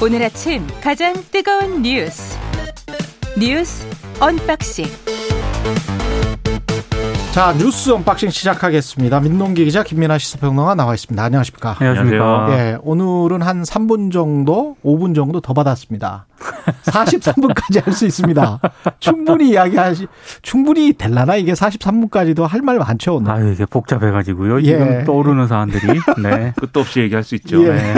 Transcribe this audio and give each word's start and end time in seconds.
오늘 0.00 0.22
아침 0.22 0.66
가장 0.82 1.12
뜨거운 1.32 1.82
뉴스 1.82 2.38
뉴스 3.38 3.86
언박싱 4.20 4.86
자 7.32 7.52
뉴스 7.56 7.90
unboxing 7.90 8.30
시작하겠습니다. 8.30 9.20
민동기 9.20 9.64
기자 9.64 9.84
김민아 9.84 10.18
시사평론가 10.18 10.74
나와 10.74 10.94
있습니다. 10.94 11.22
안녕하십니까? 11.22 11.76
안녕하십니까? 11.78 12.46
예, 12.50 12.78
오늘은 12.82 13.42
한 13.42 13.62
3분 13.62 14.10
정도, 14.10 14.76
5분 14.84 15.14
정도 15.14 15.40
더 15.40 15.54
받았습니다. 15.54 16.26
43분까지 16.86 17.84
할 17.84 17.92
수 17.94 18.06
있습니다. 18.06 18.60
충분히 18.98 19.50
이야기하시, 19.50 20.08
충분히 20.42 20.92
될라나 20.94 21.36
이게 21.36 21.52
43분까지도 21.52 22.44
할 22.46 22.62
말 22.62 22.78
많죠. 22.78 23.16
오늘. 23.16 23.30
아 23.30 23.38
이게 23.40 23.64
복잡해가지고요. 23.66 24.60
예. 24.62 24.64
지금 24.64 25.04
떠오르는 25.04 25.46
사안들이. 25.46 26.00
네. 26.22 26.52
끝도 26.58 26.80
없이 26.80 27.00
얘기할 27.00 27.22
수 27.22 27.36
있죠. 27.36 27.62
예. 27.64 27.68
네. 27.72 27.94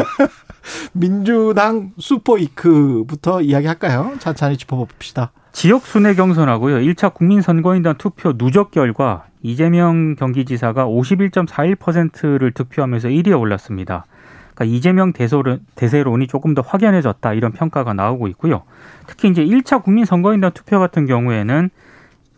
민주당 0.93 1.93
슈퍼이크부터 1.99 3.43
이야기할까요? 3.43 4.13
찬찬히 4.19 4.57
짚어봅시다. 4.57 5.33
지역 5.53 5.87
순회 5.87 6.15
경선하고요. 6.15 6.77
1차 6.77 7.13
국민선거인단 7.15 7.97
투표 7.99 8.37
누적 8.37 8.71
결과 8.71 9.25
이재명 9.43 10.15
경기지사가 10.17 10.87
51.41%를 10.87 12.53
득표하면서 12.53 13.09
1위에 13.09 13.39
올랐습니다. 13.39 14.07
그러니까 14.55 14.77
이재명 14.77 15.13
대세론, 15.13 15.61
대세론이 15.75 16.27
조금 16.27 16.55
더 16.55 16.63
확연해졌다 16.63 17.33
이런 17.33 17.53
평가가 17.53 17.95
나오고 17.95 18.29
있고요. 18.29 18.63
특히 19.07 19.29
이제 19.29 19.45
1차 19.45 19.83
국민선거인단 19.83 20.53
투표 20.53 20.79
같은 20.79 21.07
경우에는 21.07 21.71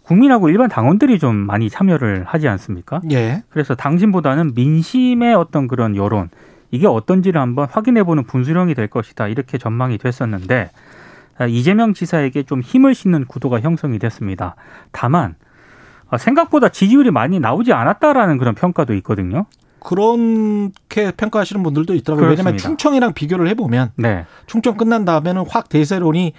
국민하고 0.03 0.49
일반 0.49 0.69
당원들이 0.69 1.19
좀 1.19 1.35
많이 1.35 1.71
참여를 1.71 2.25
하지 2.25 2.49
않습니까? 2.49 3.01
예. 3.11 3.43
그래서 3.51 3.75
당신보다는 3.75 4.53
민심의 4.55 5.35
어떤 5.35 5.69
그런 5.69 5.97
여론 5.97 6.29
이게 6.73 6.89
어떤지를 6.89 7.41
한번 7.41 7.69
확인해보는 7.71 8.25
분수령이 8.25 8.75
될 8.75 8.89
것이다 8.89 9.29
이렇게 9.29 9.59
전망이 9.59 9.99
됐었는데 9.99 10.71
아, 11.39 11.47
이재명 11.47 11.95
지사에게 11.95 12.43
좀 12.43 12.61
힘을 12.61 12.95
싣는 12.95 13.27
구도가 13.27 13.61
형성이 13.61 13.99
됐습니다. 14.01 14.57
다만 14.91 15.37
아, 16.09 16.19
생각보다 16.19 16.71
지지율이 16.71 17.11
많이 17.11 17.39
나오지 17.39 17.73
않았다라는 17.73 18.39
그런 18.39 18.55
평가도 18.55 18.95
있거든요. 18.97 19.47
그렇게 19.81 21.11
평가하시는 21.17 21.63
분들도 21.63 21.95
있더라고요. 21.95 22.29
왜냐하면 22.29 22.53
그렇습니다. 22.53 22.69
충청이랑 22.69 23.15
비교를 23.15 23.49
해보면 23.49 23.91
네, 23.97 24.25
충청 24.47 24.77
끝난 24.77 25.05
다음에는 25.05 25.45
확 25.49 25.69
대세론이 25.69 26.33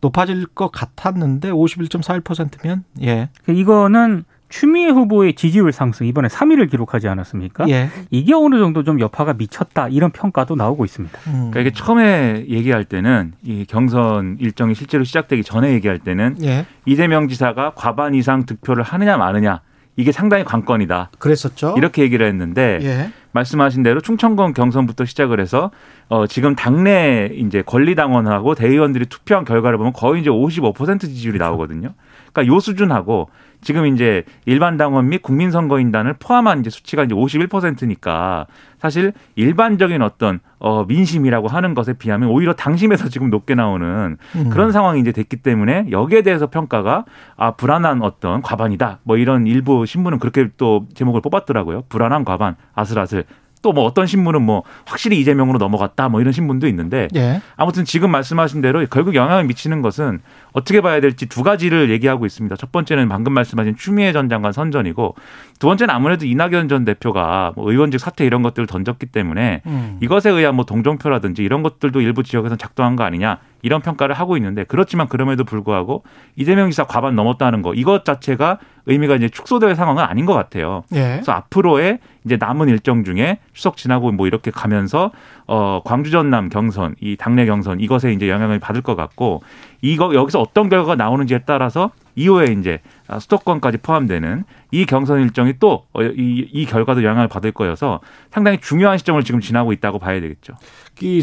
높아질 0.00 0.46
것 0.46 0.72
같았는데 0.72 1.50
51.41%면 1.50 2.84
예. 3.02 3.28
이거는 3.46 4.24
추미애 4.48 4.88
후보의 4.88 5.34
지지율 5.34 5.72
상승 5.72 6.06
이번에 6.06 6.28
3위를 6.28 6.70
기록하지 6.70 7.08
않았습니까? 7.08 7.68
예. 7.68 7.90
이게 8.10 8.34
어느 8.34 8.58
정도 8.58 8.82
좀 8.82 9.00
여파가 9.00 9.34
미쳤다 9.34 9.88
이런 9.88 10.10
평가도 10.10 10.56
나오고 10.56 10.84
있습니다. 10.84 11.18
음. 11.26 11.32
그러니까 11.50 11.60
이게 11.60 11.70
처음에 11.70 12.46
얘기할 12.48 12.84
때는 12.84 13.32
이 13.42 13.64
경선 13.66 14.38
일정이 14.40 14.74
실제로 14.74 15.04
시작되기 15.04 15.42
전에 15.42 15.72
얘기할 15.72 15.98
때는 15.98 16.36
예. 16.42 16.66
이재명 16.86 17.28
지사가 17.28 17.72
과반 17.74 18.14
이상 18.14 18.46
득표를 18.46 18.82
하느냐 18.82 19.16
마느냐 19.16 19.60
이게 19.96 20.12
상당히 20.12 20.44
관건이다. 20.44 21.10
그랬었죠. 21.18 21.74
이렇게 21.76 22.02
얘기를 22.02 22.24
했는데 22.24 22.78
예. 22.82 23.10
말씀하신 23.32 23.82
대로 23.82 24.00
충청권 24.00 24.54
경선부터 24.54 25.04
시작을 25.04 25.40
해서 25.40 25.70
어 26.08 26.26
지금 26.26 26.54
당내 26.54 27.32
이제 27.34 27.62
권리당원하고 27.62 28.54
대의원들이 28.54 29.06
투표한 29.06 29.44
결과를 29.44 29.76
보면 29.76 29.92
거의 29.92 30.20
이제 30.20 30.30
55% 30.30 31.00
지지율이 31.00 31.38
나오거든요. 31.38 31.94
그러니까 32.32 32.54
요 32.54 32.60
수준하고 32.60 33.28
지금 33.60 33.86
이제 33.86 34.24
일반 34.46 34.76
당원 34.76 35.08
및 35.08 35.22
국민 35.22 35.50
선거인단을 35.50 36.14
포함한 36.18 36.60
이제 36.60 36.70
수치가 36.70 37.04
이제 37.04 37.14
51%니까 37.14 38.46
사실 38.78 39.12
일반적인 39.34 40.00
어떤 40.02 40.40
어 40.58 40.84
민심이라고 40.84 41.48
하는 41.48 41.74
것에 41.74 41.94
비하면 41.94 42.28
오히려 42.30 42.54
당심에서 42.54 43.08
지금 43.10 43.30
높게 43.30 43.54
나오는 43.54 44.16
음. 44.36 44.50
그런 44.50 44.72
상황이 44.72 45.00
이제 45.00 45.12
됐기 45.12 45.38
때문에 45.38 45.88
여기에 45.90 46.22
대해서 46.22 46.48
평가가 46.48 47.04
아 47.36 47.50
불안한 47.52 48.02
어떤 48.02 48.42
과반이다. 48.42 49.00
뭐 49.02 49.16
이런 49.16 49.46
일부 49.46 49.86
신문은 49.86 50.18
그렇게 50.18 50.48
또 50.56 50.86
제목을 50.94 51.20
뽑았더라고요. 51.20 51.84
불안한 51.88 52.24
과반 52.24 52.56
아슬아슬 52.74 53.24
또 53.62 53.78
뭐 53.78 53.84
어떤 53.84 54.06
신문은 54.06 54.42
뭐 54.42 54.64
확실히 54.86 55.20
이재명으로 55.20 55.58
넘어갔다 55.58 56.08
뭐 56.08 56.20
이런 56.20 56.32
신문도 56.32 56.66
있는데 56.68 57.06
예. 57.14 57.40
아무튼 57.56 57.84
지금 57.84 58.10
말씀하신 58.10 58.60
대로 58.60 58.84
결국 58.86 59.14
영향을 59.14 59.44
미치는 59.44 59.82
것은 59.82 60.20
어떻게 60.52 60.80
봐야 60.80 61.00
될지 61.00 61.26
두 61.26 61.44
가지를 61.44 61.90
얘기하고 61.90 62.26
있습니다. 62.26 62.56
첫 62.56 62.72
번째는 62.72 63.08
방금 63.08 63.34
말씀하신 63.34 63.76
추미애 63.76 64.12
전 64.12 64.28
장관 64.28 64.52
선전이고 64.52 65.14
두 65.60 65.66
번째는 65.68 65.94
아무래도 65.94 66.26
이낙연 66.26 66.68
전 66.68 66.84
대표가 66.84 67.52
뭐 67.54 67.70
의원직 67.70 68.00
사퇴 68.00 68.24
이런 68.26 68.42
것들을 68.42 68.66
던졌기 68.66 69.06
때문에 69.06 69.62
음. 69.66 69.98
이것에 70.00 70.30
의한 70.30 70.56
뭐 70.56 70.64
동정표라든지 70.64 71.44
이런 71.44 71.62
것들도 71.62 72.00
일부 72.00 72.24
지역에서 72.24 72.56
작동한 72.56 72.96
거 72.96 73.04
아니냐 73.04 73.38
이런 73.62 73.80
평가를 73.80 74.14
하고 74.14 74.36
있는데 74.36 74.64
그렇지만 74.64 75.08
그럼에도 75.08 75.44
불구하고 75.44 76.04
이재명 76.36 76.70
지사 76.70 76.84
과반 76.84 77.16
넘었다는 77.16 77.62
거 77.62 77.74
이것 77.74 78.04
자체가 78.04 78.58
의미가 78.86 79.16
이제 79.16 79.28
축소될 79.28 79.74
상황은 79.74 80.02
아닌 80.02 80.24
것 80.24 80.32
같아요. 80.32 80.82
예. 80.94 81.14
그래서 81.14 81.32
앞으로의 81.32 81.98
이제 82.24 82.36
남은 82.38 82.68
일정 82.68 83.04
중에 83.04 83.38
추석 83.52 83.76
지나고 83.76 84.12
뭐 84.12 84.26
이렇게 84.26 84.50
가면서 84.50 85.10
어 85.46 85.82
광주 85.84 86.10
전남 86.10 86.48
경선 86.48 86.94
이 87.00 87.16
당내 87.16 87.46
경선 87.46 87.80
이것에 87.80 88.12
이제 88.12 88.28
영향을 88.28 88.58
받을 88.58 88.80
것 88.80 88.96
같고 88.96 89.42
이거 89.82 90.14
여기서 90.14 90.40
어떤 90.40 90.68
결과가 90.68 90.94
나오는지에 90.96 91.40
따라서 91.46 91.90
이후에 92.16 92.46
이제 92.58 92.80
아, 93.06 93.18
수도권까지 93.18 93.78
포함되는 93.78 94.44
이 94.72 94.84
경선 94.84 95.20
일정이 95.20 95.58
또이 95.58 96.48
이 96.52 96.66
결과도 96.66 97.04
영향을 97.04 97.28
받을 97.28 97.52
거여서 97.52 98.00
상당히 98.30 98.58
중요한 98.58 98.98
시점을 98.98 99.22
지금 99.22 99.40
지나고 99.40 99.72
있다고 99.72 99.98
봐야 99.98 100.20
되겠죠. 100.20 100.54
이, 101.00 101.22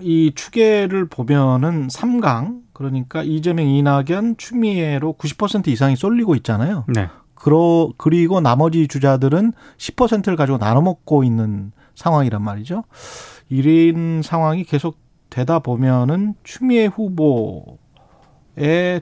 이 0.00 0.32
추계를 0.34 1.08
보면은 1.08 1.88
3강 1.88 2.66
그러니까 2.76 3.22
이재명, 3.22 3.66
이낙연, 3.66 4.36
추미애로 4.36 5.14
90% 5.18 5.68
이상이 5.68 5.96
쏠리고 5.96 6.34
있잖아요. 6.36 6.84
네. 6.88 7.08
그러, 7.34 7.90
그리고 7.96 8.40
나머지 8.40 8.86
주자들은 8.86 9.52
10%를 9.78 10.36
가지고 10.36 10.58
나눠 10.58 10.82
먹고 10.82 11.24
있는 11.24 11.72
상황이란 11.94 12.42
말이죠. 12.42 12.84
이런 13.48 14.20
상황이 14.22 14.64
계속 14.64 14.98
되다 15.30 15.58
보면은 15.60 16.34
추미애 16.44 16.86
후보의 16.86 17.78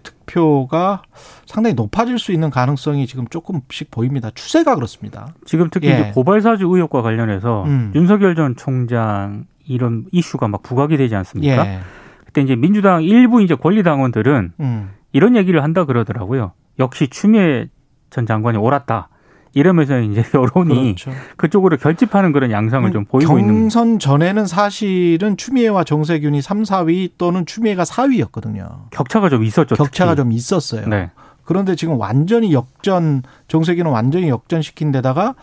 득표가 0.03 1.03
상당히 1.47 1.75
높아질 1.75 2.19
수 2.19 2.33
있는 2.33 2.51
가능성이 2.51 3.07
지금 3.07 3.27
조금씩 3.29 3.91
보입니다. 3.91 4.31
추세가 4.35 4.75
그렇습니다. 4.75 5.35
지금 5.47 5.69
특히 5.71 5.89
예. 5.89 5.93
이제 5.95 6.11
고발사주 6.13 6.67
의혹과 6.67 7.03
관련해서 7.03 7.65
음. 7.65 7.93
윤석열 7.95 8.35
전 8.35 8.55
총장 8.57 9.47
이런 9.67 10.07
이슈가 10.13 10.49
막 10.49 10.63
부각이 10.63 10.97
되지 10.97 11.15
않습니까? 11.17 11.67
예. 11.67 11.81
그때 12.25 12.43
이제 12.43 12.57
민주당 12.57 13.03
일부 13.03 13.43
이제 13.43 13.55
권리당원들은 13.55 14.53
음. 14.61 14.91
이런 15.13 15.37
얘기를 15.37 15.63
한다 15.63 15.85
그러더라고요. 15.85 16.53
역시 16.79 17.09
추미애 17.09 17.69
전 18.11 18.27
장관이 18.27 18.59
옳았다. 18.59 19.09
이러면서 19.55 20.01
이제 20.01 20.25
여론이 20.35 20.97
그렇죠. 20.97 21.13
그쪽으로 21.37 21.77
결집하는 21.77 22.33
그런 22.33 22.51
양상을 22.51 22.91
좀 22.91 23.05
보이고 23.05 23.39
있는 23.39 23.55
경선 23.55 24.01
전에는 24.01 24.47
사실은 24.47 25.37
추미애와 25.37 25.85
정세균이 25.85 26.43
3, 26.43 26.65
4위 26.65 27.13
또는 27.17 27.47
추미애가 27.47 27.85
4위였거든요. 27.85 28.91
격차가 28.91 29.29
좀 29.29 29.45
있었죠. 29.45 29.77
격차가 29.77 30.17
특히. 30.17 30.23
좀 30.25 30.33
있었어요. 30.33 30.89
네. 30.89 31.11
그런데 31.45 31.77
지금 31.77 31.99
완전히 32.01 32.53
역전, 32.53 33.23
정세균은 33.49 33.91
완전히 33.91 34.29
역전시킨 34.29 34.91
데다가 34.91 35.35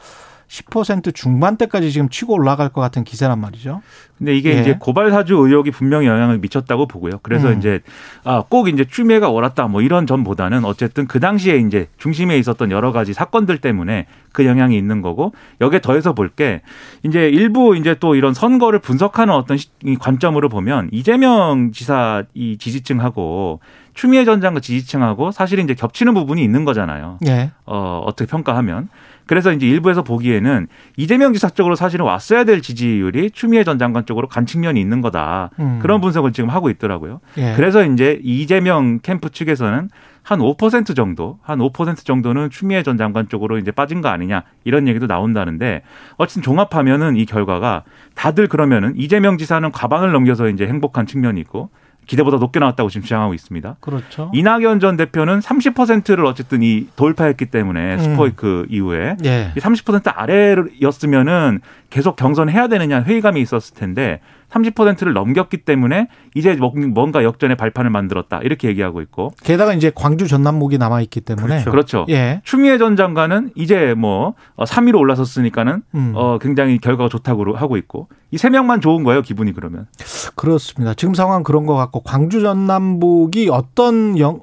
10% 0.51 1.15
중반대까지 1.15 1.91
지금 1.93 2.09
치고 2.09 2.33
올라갈 2.33 2.67
것 2.67 2.81
같은 2.81 3.05
기세란 3.05 3.39
말이죠. 3.39 3.81
근데 4.17 4.35
이게 4.35 4.55
예. 4.57 4.59
이제 4.59 4.75
고발 4.77 5.09
사주 5.09 5.35
의혹이 5.35 5.71
분명히 5.71 6.07
영향을 6.07 6.39
미쳤다고 6.39 6.87
보고요. 6.87 7.19
그래서 7.23 7.49
음. 7.49 7.57
이제 7.57 7.79
아, 8.25 8.43
꼭 8.47 8.67
이제 8.67 8.83
추미애가 8.83 9.29
옳았다 9.29 9.67
뭐 9.67 9.81
이런 9.81 10.05
점보다는 10.05 10.65
어쨌든 10.65 11.07
그 11.07 11.21
당시에 11.21 11.55
이제 11.57 11.87
중심에 11.97 12.37
있었던 12.37 12.69
여러 12.69 12.91
가지 12.91 13.13
사건들 13.13 13.59
때문에 13.59 14.07
그 14.33 14.45
영향이 14.45 14.77
있는 14.77 15.01
거고 15.01 15.33
여기에 15.61 15.79
더해서 15.79 16.13
볼 16.13 16.31
게 16.35 16.61
이제 17.03 17.27
일부 17.29 17.75
이제 17.75 17.95
또 17.99 18.15
이런 18.15 18.33
선거를 18.33 18.79
분석하는 18.79 19.33
어떤 19.33 19.57
관점으로 19.99 20.47
보면 20.49 20.89
이재명 20.91 21.71
지사 21.73 22.23
이 22.33 22.57
지지층하고 22.57 23.59
추미애 23.93 24.23
전 24.25 24.39
장관 24.41 24.61
지지층하고 24.61 25.31
사실 25.31 25.59
이제 25.59 25.73
겹치는 25.73 26.13
부분이 26.13 26.41
있는 26.43 26.63
거잖아요. 26.65 27.17
예. 27.27 27.51
어, 27.65 28.03
어떻게 28.05 28.29
평가하면. 28.29 28.89
그래서 29.31 29.53
이제 29.53 29.65
일부에서 29.65 30.03
보기에는 30.03 30.67
이재명 30.97 31.31
지사 31.31 31.47
쪽으로 31.47 31.75
사실은 31.75 32.05
왔어야 32.05 32.43
될 32.43 32.61
지지율이 32.61 33.31
추미애 33.31 33.63
전 33.63 33.79
장관 33.79 34.05
쪽으로 34.05 34.27
간 34.27 34.45
측면이 34.45 34.77
있는 34.77 34.99
거다. 34.99 35.51
음. 35.57 35.79
그런 35.81 36.01
분석을 36.01 36.33
지금 36.33 36.49
하고 36.49 36.69
있더라고요. 36.69 37.21
예. 37.37 37.53
그래서 37.55 37.85
이제 37.85 38.19
이재명 38.23 38.99
캠프 38.99 39.29
측에서는 39.29 39.87
한 40.21 40.39
5% 40.39 40.97
정도, 40.97 41.39
한 41.43 41.59
5% 41.59 42.03
정도는 42.03 42.49
추미애 42.49 42.83
전 42.83 42.97
장관 42.97 43.29
쪽으로 43.29 43.57
이제 43.57 43.71
빠진 43.71 44.01
거 44.01 44.09
아니냐 44.09 44.43
이런 44.65 44.89
얘기도 44.89 45.07
나온다는데 45.07 45.83
어쨌든 46.17 46.41
종합하면은 46.41 47.15
이 47.15 47.25
결과가 47.25 47.85
다들 48.15 48.49
그러면은 48.49 48.95
이재명 48.97 49.37
지사는 49.37 49.71
과반을 49.71 50.11
넘겨서 50.11 50.49
이제 50.49 50.67
행복한 50.67 51.05
측면이 51.05 51.39
있고 51.39 51.69
기대보다 52.07 52.37
높게 52.37 52.59
나왔다고 52.59 52.89
지금 52.89 53.03
주장하고 53.03 53.33
있습니다. 53.33 53.77
그렇죠. 53.79 54.31
이낙연 54.33 54.79
전 54.79 54.97
대표는 54.97 55.39
30%를 55.39 56.25
어쨌든 56.25 56.61
이 56.61 56.87
돌파했기 56.95 57.45
때문에 57.45 57.95
음. 57.95 57.99
스포이크 57.99 58.65
이후에 58.69 59.17
예. 59.23 59.51
이30% 59.55 60.11
아래였으면은 60.15 61.61
계속 61.89 62.15
경선해야 62.15 62.67
되느냐 62.67 63.03
회의감이 63.03 63.41
있었을 63.41 63.75
텐데 63.75 64.19
30%를 64.51 65.13
넘겼기 65.13 65.57
때문에 65.57 66.07
이제 66.35 66.55
뭔가 66.55 67.23
역전의 67.23 67.55
발판을 67.57 67.89
만들었다 67.89 68.39
이렇게 68.43 68.67
얘기하고 68.67 69.01
있고 69.01 69.31
게다가 69.43 69.73
이제 69.73 69.91
광주 69.93 70.27
전남목이 70.27 70.77
남아 70.77 71.01
있기 71.01 71.21
때문에 71.21 71.63
그렇죠. 71.63 71.71
그렇죠. 71.71 72.05
예. 72.09 72.41
추미애 72.43 72.77
전 72.77 72.95
장관은 72.95 73.51
이제 73.55 73.93
뭐 73.97 74.35
3위로 74.57 74.99
올라섰으니까는 74.99 75.83
음. 75.95 76.11
어 76.15 76.37
굉장히 76.39 76.77
결과가 76.79 77.09
좋다고 77.09 77.55
하고 77.55 77.77
있고 77.77 78.07
이 78.31 78.37
세 78.37 78.49
명만 78.49 78.81
좋은 78.81 79.03
거예요 79.03 79.21
기분이 79.21 79.53
그러면 79.53 79.87
그렇습니다. 80.35 80.93
지금 80.93 81.13
상황 81.13 81.43
그런 81.43 81.65
것 81.65 81.75
같고 81.75 82.01
광주 82.01 82.41
전남북이 82.41 83.49
어떤 83.51 84.17
영 84.19 84.41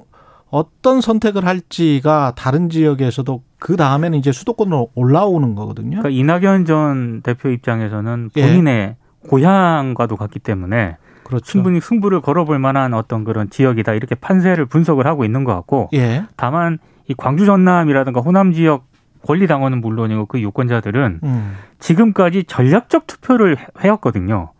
어떤 0.49 1.01
선택을 1.01 1.45
할지가 1.45 2.33
다른 2.35 2.69
지역에서도 2.69 3.43
그 3.59 3.75
다음에는 3.75 4.17
이제 4.17 4.31
수도권으로 4.31 4.89
올라오는 4.95 5.53
거거든요. 5.53 5.99
그러니까 6.01 6.09
이낙연 6.09 6.65
전 6.65 7.21
대표 7.21 7.49
입장에서는 7.49 8.29
예. 8.37 8.41
본인의 8.47 8.73
예. 8.73 8.95
고향과도 9.27 10.15
같기 10.15 10.39
때문에 10.39 10.97
그렇죠. 11.23 11.45
충분히 11.45 11.79
승부를 11.79 12.21
걸어볼 12.21 12.57
만한 12.59 12.93
어떤 12.93 13.23
그런 13.23 13.49
지역이다 13.49 13.93
이렇게 13.93 14.15
판세를 14.15 14.65
분석을 14.65 15.05
하고 15.05 15.25
있는 15.25 15.43
것 15.43 15.53
같고 15.53 15.89
예. 15.93 16.23
다만 16.35 16.79
이 17.07 17.13
광주 17.15 17.45
전남이라든가 17.45 18.21
호남 18.21 18.51
지역 18.53 18.87
권리 19.25 19.47
당원은 19.47 19.81
물론이고 19.81 20.25
그 20.27 20.39
유권자들은 20.39 21.19
음. 21.23 21.55
지금까지 21.79 22.45
전략적 22.45 23.05
투표를 23.05 23.57
해왔거든요. 23.81 24.51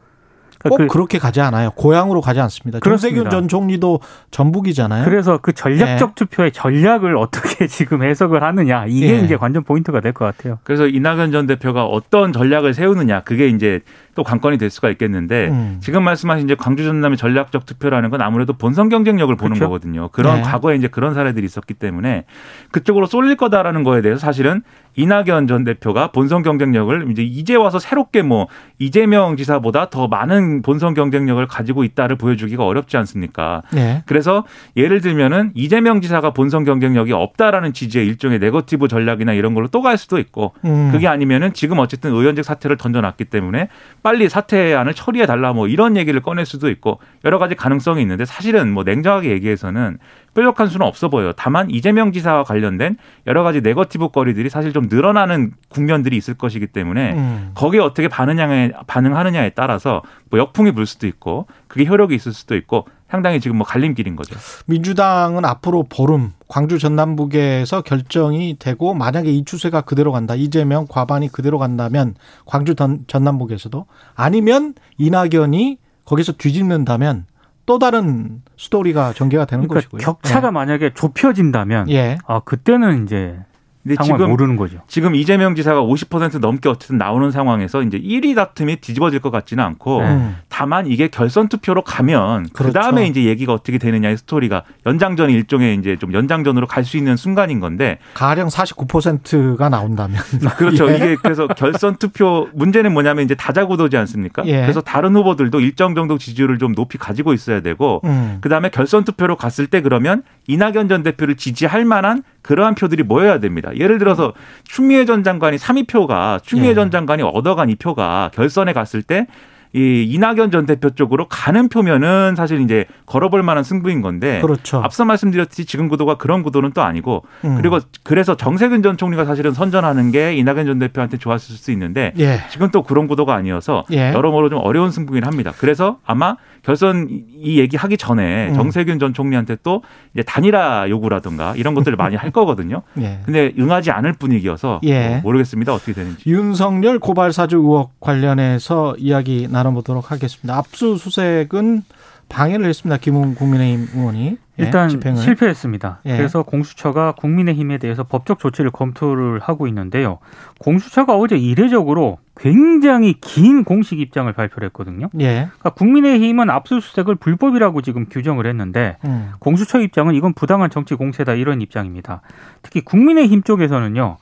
꼭 0.67 0.75
그, 0.89 0.97
렇게 0.97 1.19
가지 1.19 1.39
않아요. 1.39 1.71
고향으로 1.71 2.19
가지 2.19 2.41
않습니다. 2.41 2.81
정세균 2.81 3.29
전 3.29 3.47
총리도 3.47 4.01
전북이잖아요. 4.29 5.05
그래서 5.05 5.37
그 5.41 5.53
전략적 5.53 6.09
네. 6.09 6.15
투표의 6.15 6.51
전략을 6.51 7.15
어떻게 7.15 7.65
지금 7.67 8.03
해석을 8.03 8.43
하느냐 8.43 8.85
이게 8.85 9.13
네. 9.13 9.23
이제 9.23 9.37
관전 9.37 9.63
포인트가 9.63 10.01
될 10.01 10.11
것 10.11 10.25
같아요. 10.25 10.59
그래서 10.63 10.85
이낙연 10.87 11.31
전 11.31 11.47
대표가 11.47 11.85
어떤 11.85 12.33
전략을 12.33 12.73
세우느냐 12.73 13.21
그게 13.21 13.47
이제 13.47 13.79
또 14.19 14.23
관건이 14.23 14.57
될 14.57 14.69
수가 14.69 14.89
있겠는데 14.89 15.47
음. 15.47 15.77
지금 15.79 16.03
말씀하신 16.03 16.43
이제 16.43 16.55
광주 16.55 16.83
전남의 16.83 17.17
전략적 17.17 17.65
투표라는 17.65 18.09
건 18.09 18.21
아무래도 18.21 18.51
본선 18.51 18.89
경쟁력을 18.89 19.33
보는 19.33 19.55
그렇죠? 19.55 19.69
거거든요. 19.69 20.09
그런 20.09 20.35
네. 20.37 20.41
과거에 20.41 20.75
이제 20.75 20.89
그런 20.89 21.13
사례들이 21.13 21.45
있었기 21.45 21.73
때문에 21.75 22.25
그쪽으로 22.71 23.05
쏠릴 23.05 23.37
거다라는 23.37 23.83
거에 23.83 24.01
대해서 24.01 24.19
사실은 24.19 24.61
이낙연 24.95 25.47
전 25.47 25.63
대표가 25.63 26.11
본선 26.11 26.41
경쟁력을 26.41 27.09
이제 27.11 27.23
이제 27.23 27.55
와서 27.55 27.79
새롭게 27.79 28.21
뭐 28.23 28.47
이재명 28.79 29.37
지사보다 29.37 29.89
더 29.89 30.09
많은 30.09 30.61
본선 30.63 30.93
경쟁력을 30.93 31.45
가지고 31.47 31.85
있다를 31.85 32.17
보여주기가 32.17 32.65
어렵지 32.65 32.97
않습니까? 32.97 33.61
네. 33.71 34.03
그래서 34.05 34.43
예를 34.75 34.99
들면은 34.99 35.51
이재명 35.53 36.01
지사가 36.01 36.31
본선 36.31 36.65
경쟁력이 36.65 37.13
없다라는 37.13 37.71
지지의 37.71 38.05
일종의 38.07 38.39
네거티브 38.39 38.89
전략이나 38.89 39.31
이런 39.31 39.53
걸로 39.53 39.67
또 39.69 39.79
갈 39.79 39.97
수도 39.97 40.17
있고 40.19 40.51
음. 40.65 40.89
그게 40.91 41.07
아니면은 41.07 41.53
지금 41.53 41.79
어쨌든 41.79 42.11
의원직 42.11 42.43
사퇴를 42.43 42.75
던져놨기 42.75 43.23
때문에 43.25 43.69
빨리 44.09 44.27
사퇴안을 44.27 44.95
처리해 44.95 45.27
달라 45.27 45.53
뭐 45.53 45.67
이런 45.67 45.95
얘기를 45.95 46.19
꺼낼 46.19 46.43
수도 46.47 46.71
있고 46.71 46.99
여러 47.25 47.37
가지 47.37 47.53
가능성이 47.53 48.01
있는데 48.01 48.25
사실은 48.25 48.73
뭐 48.73 48.83
냉정하게 48.83 49.29
얘기해서는 49.29 49.99
뾰족한 50.33 50.65
수는 50.65 50.87
없어 50.87 51.09
보여요. 51.09 51.31
다만 51.37 51.69
이재명 51.69 52.11
지사와 52.11 52.43
관련된 52.43 52.97
여러 53.27 53.43
가지 53.43 53.61
네거티브 53.61 54.09
거리들이 54.09 54.49
사실 54.49 54.73
좀 54.73 54.87
늘어나는 54.89 55.51
국면들이 55.69 56.17
있을 56.17 56.33
것이기 56.33 56.65
때문에 56.65 57.13
음. 57.13 57.51
거기에 57.53 57.81
어떻게 57.81 58.07
반응하느냐에, 58.07 58.71
반응하느냐에 58.87 59.51
따라서 59.51 60.01
뭐 60.31 60.39
역풍이 60.39 60.71
불 60.71 60.87
수도 60.87 61.05
있고 61.05 61.45
그게 61.67 61.85
효력이 61.85 62.15
있을 62.15 62.33
수도 62.33 62.55
있고 62.55 62.87
상당히 63.09 63.39
지금 63.39 63.57
뭐 63.57 63.65
갈림길인 63.65 64.15
거죠. 64.15 64.35
민주당은 64.67 65.43
앞으로 65.45 65.83
보름 65.89 66.33
광주 66.47 66.77
전남북에서 66.77 67.81
결정이 67.81 68.57
되고 68.59 68.93
만약에 68.93 69.31
이 69.31 69.43
추세가 69.45 69.81
그대로 69.81 70.11
간다. 70.11 70.35
이재명 70.35 70.85
과반이 70.87 71.29
그대로 71.31 71.57
간다면 71.57 72.15
광주 72.45 72.75
전남북에서도 72.75 73.85
아니면 74.15 74.75
이낙연이 74.97 75.77
거기서 76.05 76.33
뒤집는다면 76.33 77.25
또 77.65 77.77
다른 77.77 78.41
스토리가 78.57 79.13
전개가 79.13 79.45
되는 79.45 79.67
그러니까 79.67 79.89
것이고요. 79.89 80.01
격차가 80.01 80.47
예. 80.47 80.51
만약에 80.51 80.91
좁혀진다면 80.95 81.89
예. 81.91 82.17
아 82.25 82.39
그때는 82.39 83.03
이제 83.03 83.37
근데 83.81 83.95
지금 84.03 84.29
모르는 84.29 84.57
거죠. 84.57 84.79
지금 84.87 85.15
이재명 85.15 85.55
지사가 85.55 85.81
50% 85.81 86.39
넘게 86.39 86.67
어쨌든 86.67 86.97
나오는 86.97 87.31
상황에서 87.31 87.81
이제 87.81 87.97
1위 87.97 88.35
다툼이 88.35 88.77
뒤집어질 88.77 89.19
것 89.21 89.31
같지는 89.31 89.63
않고 89.63 90.01
네. 90.01 90.31
다만 90.49 90.85
이게 90.85 91.07
결선 91.07 91.47
투표로 91.47 91.83
가면 91.83 92.49
그렇죠. 92.51 92.73
그다음에 92.73 93.07
이제 93.07 93.23
얘기가 93.23 93.53
어떻게 93.53 93.77
되느냐의 93.77 94.17
스토리가 94.17 94.63
연장전 94.85 95.29
일종의 95.29 95.75
이제 95.77 95.95
좀 95.97 96.13
연장전으로 96.13 96.67
갈 96.67 96.89
수 96.89 96.97
있는 96.97 97.15
순간인 97.15 97.59
건데 97.59 97.99
가령 98.15 98.47
49%가 98.47 99.69
나온다면 99.69 100.19
그렇죠. 100.57 100.89
예. 100.91 100.95
이게 100.95 101.15
그래서 101.21 101.47
결선 101.47 101.97
투표 101.97 102.47
문제는 102.53 102.93
뭐냐면 102.93 103.25
이제 103.25 103.35
다자구도지 103.35 103.95
않습니까? 103.97 104.45
예. 104.47 104.61
그래서 104.61 104.81
다른 104.81 105.15
후보들도 105.15 105.59
일정 105.59 105.95
정도 105.95 106.17
지지율을 106.17 106.57
좀 106.57 106.73
높이 106.73 106.97
가지고 106.97 107.33
있어야 107.33 107.61
되고 107.61 108.01
음. 108.05 108.39
그다음에 108.41 108.69
결선 108.69 109.03
투표로 109.03 109.35
갔을 109.35 109.67
때 109.67 109.81
그러면 109.81 110.23
이낙연 110.47 110.89
전 110.89 111.03
대표를 111.03 111.35
지지할 111.35 111.85
만한 111.85 112.23
그러한 112.41 112.75
표들이 112.75 113.03
모여야 113.03 113.39
됩니다. 113.39 113.68
예를 113.77 113.97
들어서 113.99 114.33
추미애 114.63 115.05
전 115.05 115.23
장관이 115.23 115.57
3위표가 115.57 116.43
추미애 116.43 116.69
예. 116.69 116.73
전 116.73 116.91
장관이 116.91 117.23
얻어간 117.23 117.69
이 117.69 117.75
표가 117.75 118.31
결선에 118.33 118.73
갔을 118.73 119.03
때 119.03 119.27
이 119.71 120.03
이낙연 120.09 120.49
전 120.49 120.65
대표 120.65 120.89
쪽으로 120.89 121.27
가는 121.27 121.69
표면은 121.69 122.33
사실 122.35 122.59
이제 122.61 122.85
걸어볼 123.05 123.43
만한 123.43 123.63
승부인 123.63 124.01
건데 124.01 124.41
그렇죠. 124.41 124.81
앞서 124.81 125.05
말씀드렸듯이 125.05 125.65
지금 125.65 125.89
구도가 125.89 126.15
그런 126.15 126.41
구도는 126.41 126.71
또 126.71 126.81
아니고 126.81 127.23
음. 127.45 127.55
그리고 127.57 127.79
그래서 128.03 128.35
정세균 128.35 128.81
전 128.81 128.97
총리가 128.97 129.25
사실은 129.25 129.51
선전하는 129.51 130.11
게 130.11 130.33
이낙연 130.35 130.65
전 130.65 130.79
대표한테 130.79 131.17
좋았을 131.17 131.55
수 131.55 131.71
있는데 131.71 132.13
예. 132.17 132.39
지금 132.49 132.71
또 132.71 132.81
그런 132.81 133.07
구도가 133.07 133.35
아니어서 133.35 133.85
예. 133.91 134.11
여러모로 134.11 134.49
좀 134.49 134.59
어려운 134.63 134.89
승부긴 134.89 135.23
합니다. 135.23 135.53
그래서 135.55 135.99
아마 136.03 136.35
결선 136.63 137.07
이 137.09 137.59
얘기 137.59 137.77
하기 137.77 137.97
전에 137.97 138.49
음. 138.49 138.53
정세균 138.53 138.99
전 138.99 139.13
총리한테 139.13 139.57
또 139.63 139.81
이제 140.13 140.23
단일화 140.23 140.89
요구라든가 140.89 141.55
이런 141.55 141.73
것들을 141.73 141.95
많이 141.97 142.15
할 142.15 142.31
거거든요. 142.31 142.81
예. 142.99 143.19
근데 143.25 143.53
응하지 143.57 143.91
않을 143.91 144.13
분위기여서 144.13 144.81
예. 144.83 145.09
뭐 145.09 145.19
모르겠습니다. 145.23 145.73
어떻게 145.73 145.93
되는지. 145.93 146.29
윤석열 146.29 146.99
고발 146.99 147.31
사주 147.33 147.57
의혹 147.57 147.99
관련해서 147.99 148.95
이야기 148.97 149.47
나눠보도록 149.49 150.11
하겠습니다. 150.11 150.57
압수수색은 150.57 151.83
방해를 152.29 152.67
했습니다. 152.67 152.97
김웅 152.97 153.35
국민의힘 153.35 153.87
의원이. 153.95 154.37
예, 154.59 154.63
일단 154.63 154.89
집행을. 154.89 155.21
실패했습니다. 155.21 156.01
예. 156.05 156.17
그래서 156.17 156.43
공수처가 156.43 157.13
국민의힘에 157.13 157.77
대해서 157.77 158.03
법적 158.03 158.39
조치를 158.39 158.71
검토를 158.71 159.39
하고 159.39 159.67
있는데요. 159.67 160.19
공수처가 160.59 161.17
어제 161.17 161.37
이례적으로 161.37 162.19
굉장히 162.37 163.15
긴 163.19 163.63
공식 163.63 163.99
입장을 163.99 164.31
발표를 164.31 164.67
했거든요. 164.67 165.09
예. 165.19 165.47
그러니까 165.47 165.69
국민의힘은 165.71 166.49
압수수색을 166.49 167.15
불법이라고 167.15 167.81
지금 167.81 168.05
규정을 168.09 168.45
했는데 168.45 168.97
음. 169.05 169.31
공수처 169.39 169.79
입장은 169.79 170.13
이건 170.13 170.33
부당한 170.33 170.69
정치 170.69 170.95
공세다 170.95 171.33
이런 171.33 171.61
입장입니다. 171.61 172.21
특히 172.61 172.81
국민의힘 172.81 173.43
쪽에서는요. 173.43 174.17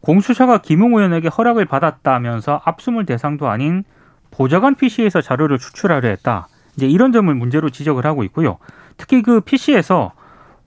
공수처가 0.00 0.58
김웅 0.58 0.94
의원에게 0.94 1.28
허락을 1.28 1.64
받았다면서 1.64 2.60
압수물 2.64 3.06
대상도 3.06 3.48
아닌 3.48 3.84
보좌관 4.30 4.74
PC에서 4.74 5.20
자료를 5.20 5.58
추출하려 5.58 6.08
했다. 6.08 6.48
이제 6.76 6.88
이런 6.88 7.12
점을 7.12 7.32
문제로 7.34 7.70
지적을 7.70 8.04
하고 8.06 8.24
있고요. 8.24 8.58
특히 8.96 9.22
그 9.22 9.40
PC에서 9.40 10.12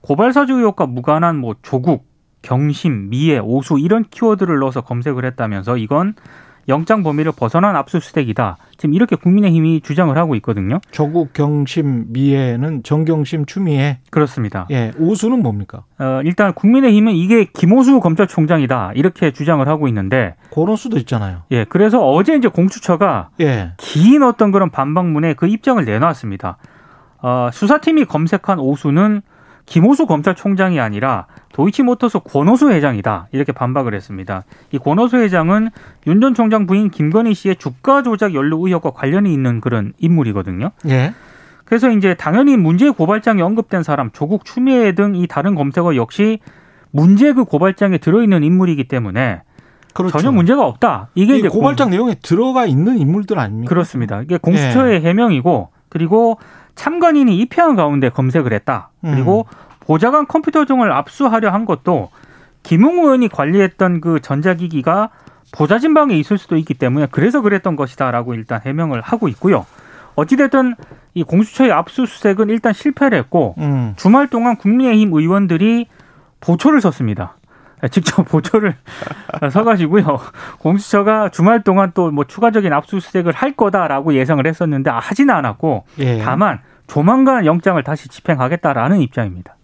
고발사주 0.01 0.53
의혹과 0.53 0.85
무관한 0.85 1.37
뭐 1.37 1.55
조국, 1.61 2.07
경심, 2.41 3.09
미애, 3.09 3.39
오수 3.39 3.79
이런 3.79 4.03
키워드를 4.09 4.59
넣어서 4.59 4.81
검색을 4.81 5.25
했다면서 5.25 5.77
이건 5.77 6.15
영장 6.67 7.03
범위를 7.03 7.31
벗어난 7.31 7.75
압수수색이다. 7.75 8.57
지금 8.77 8.93
이렇게 8.93 9.15
국민의힘이 9.15 9.81
주장을 9.81 10.15
하고 10.17 10.35
있거든요. 10.35 10.79
조국 10.91 11.33
경심 11.33 12.05
미애는 12.09 12.83
정경심 12.83 13.45
추미애 13.45 13.99
그렇습니다. 14.09 14.67
예, 14.71 14.91
오수는 14.99 15.41
뭡니까? 15.41 15.83
어, 15.99 16.21
일단 16.23 16.53
국민의힘은 16.53 17.13
이게 17.13 17.45
김호수 17.45 17.99
검찰총장이다 17.99 18.91
이렇게 18.95 19.31
주장을 19.31 19.65
하고 19.67 19.87
있는데 19.87 20.35
그런 20.53 20.75
수도 20.75 20.97
있잖아요. 20.97 21.43
예, 21.51 21.63
그래서 21.63 22.05
어제 22.07 22.35
이제 22.35 22.47
공수처가 22.47 23.29
예. 23.41 23.71
긴 23.77 24.23
어떤 24.23 24.51
그런 24.51 24.69
반박문에 24.69 25.33
그 25.33 25.47
입장을 25.47 25.83
내놨습니다. 25.83 26.57
어, 27.21 27.49
수사팀이 27.51 28.05
검색한 28.05 28.59
오수는 28.59 29.21
김호수 29.65 30.05
검찰총장이 30.05 30.79
아니라 30.79 31.27
도이치모터스 31.57 32.19
권호수 32.19 32.69
회장이다 32.69 33.29
이렇게 33.31 33.51
반박을 33.51 33.95
했습니다. 33.95 34.43
이 34.71 34.77
권호수 34.77 35.17
회장은 35.17 35.69
윤 36.05 36.21
전 36.21 36.33
총장 36.35 36.67
부인 36.67 36.89
김건희 36.91 37.33
씨의 37.33 37.55
주가 37.55 38.03
조작 38.03 38.35
연루 38.35 38.65
의혹과 38.67 38.91
관련이 38.91 39.33
있는 39.33 39.59
그런 39.59 39.93
인물이거든요. 39.97 40.69
예. 40.87 41.13
그래서 41.65 41.89
이제 41.89 42.13
당연히 42.13 42.55
문제 42.57 42.89
고발장에 42.91 43.41
언급된 43.41 43.81
사람 43.83 44.11
조국 44.11 44.45
추미애 44.45 44.93
등 44.93 45.15
이 45.15 45.25
다른 45.27 45.55
검색어 45.55 45.95
역시 45.95 46.39
문제 46.91 47.33
그 47.33 47.43
고발장에 47.43 47.97
들어있는 47.97 48.43
인물이기 48.43 48.87
때문에 48.87 49.41
그렇죠. 49.93 50.15
전혀 50.17 50.31
문제가 50.31 50.63
없다. 50.65 51.09
이게 51.15 51.37
이제 51.37 51.47
고발장 51.49 51.87
공... 51.87 51.91
내용에 51.91 52.15
들어가 52.21 52.67
있는 52.67 52.99
인물들 52.99 53.39
아닙니까? 53.39 53.69
그렇습니다. 53.69 54.21
이게 54.21 54.37
공수처의 54.37 55.03
예. 55.03 55.09
해명이고 55.09 55.69
그리고 55.89 56.37
참관인이 56.75 57.35
입회한 57.39 57.75
가운데 57.75 58.09
검색을 58.09 58.53
했다. 58.53 58.91
그리고 59.01 59.47
음. 59.49 59.66
보좌관 59.87 60.27
컴퓨터 60.27 60.65
등을 60.65 60.91
압수하려 60.91 61.49
한 61.49 61.63
것도 61.65 62.09
김웅 62.63 62.99
의원이 62.99 63.29
관리했던 63.29 64.01
그 64.01 64.19
전자기기가 64.19 65.09
보좌진 65.53 65.93
방에 65.93 66.13
있을 66.15 66.37
수도 66.37 66.57
있기 66.57 66.73
때문에 66.73 67.07
그래서 67.09 67.39
그랬던 67.39 67.77
것이다라고 67.77 68.33
일단 68.33 68.59
해명을 68.65 68.99
하고 68.99 69.29
있고요. 69.29 69.65
어찌됐든 70.15 70.75
이 71.13 71.23
공수처의 71.23 71.71
압수수색은 71.71 72.49
일단 72.49 72.73
실패를 72.73 73.17
했고 73.17 73.55
음. 73.59 73.93
주말 73.95 74.27
동안 74.27 74.57
국민의힘 74.57 75.13
의원들이 75.13 75.87
보초를 76.41 76.81
섰습니다. 76.81 77.37
직접 77.89 78.23
보초를 78.27 78.75
서가지고요. 79.49 80.19
공수처가 80.59 81.29
주말 81.29 81.63
동안 81.63 81.93
또 81.93 82.11
뭐 82.11 82.25
추가적인 82.25 82.73
압수수색을 82.73 83.31
할 83.31 83.53
거다라고 83.53 84.15
예상을 84.15 84.45
했었는데 84.45 84.89
아, 84.89 84.99
하지는 84.99 85.33
않았고 85.33 85.85
예. 85.99 86.17
다만 86.17 86.59
조만간 86.87 87.45
영장을 87.45 87.81
다시 87.83 88.09
집행하겠다라는 88.09 88.99
입장입니다. 88.99 89.56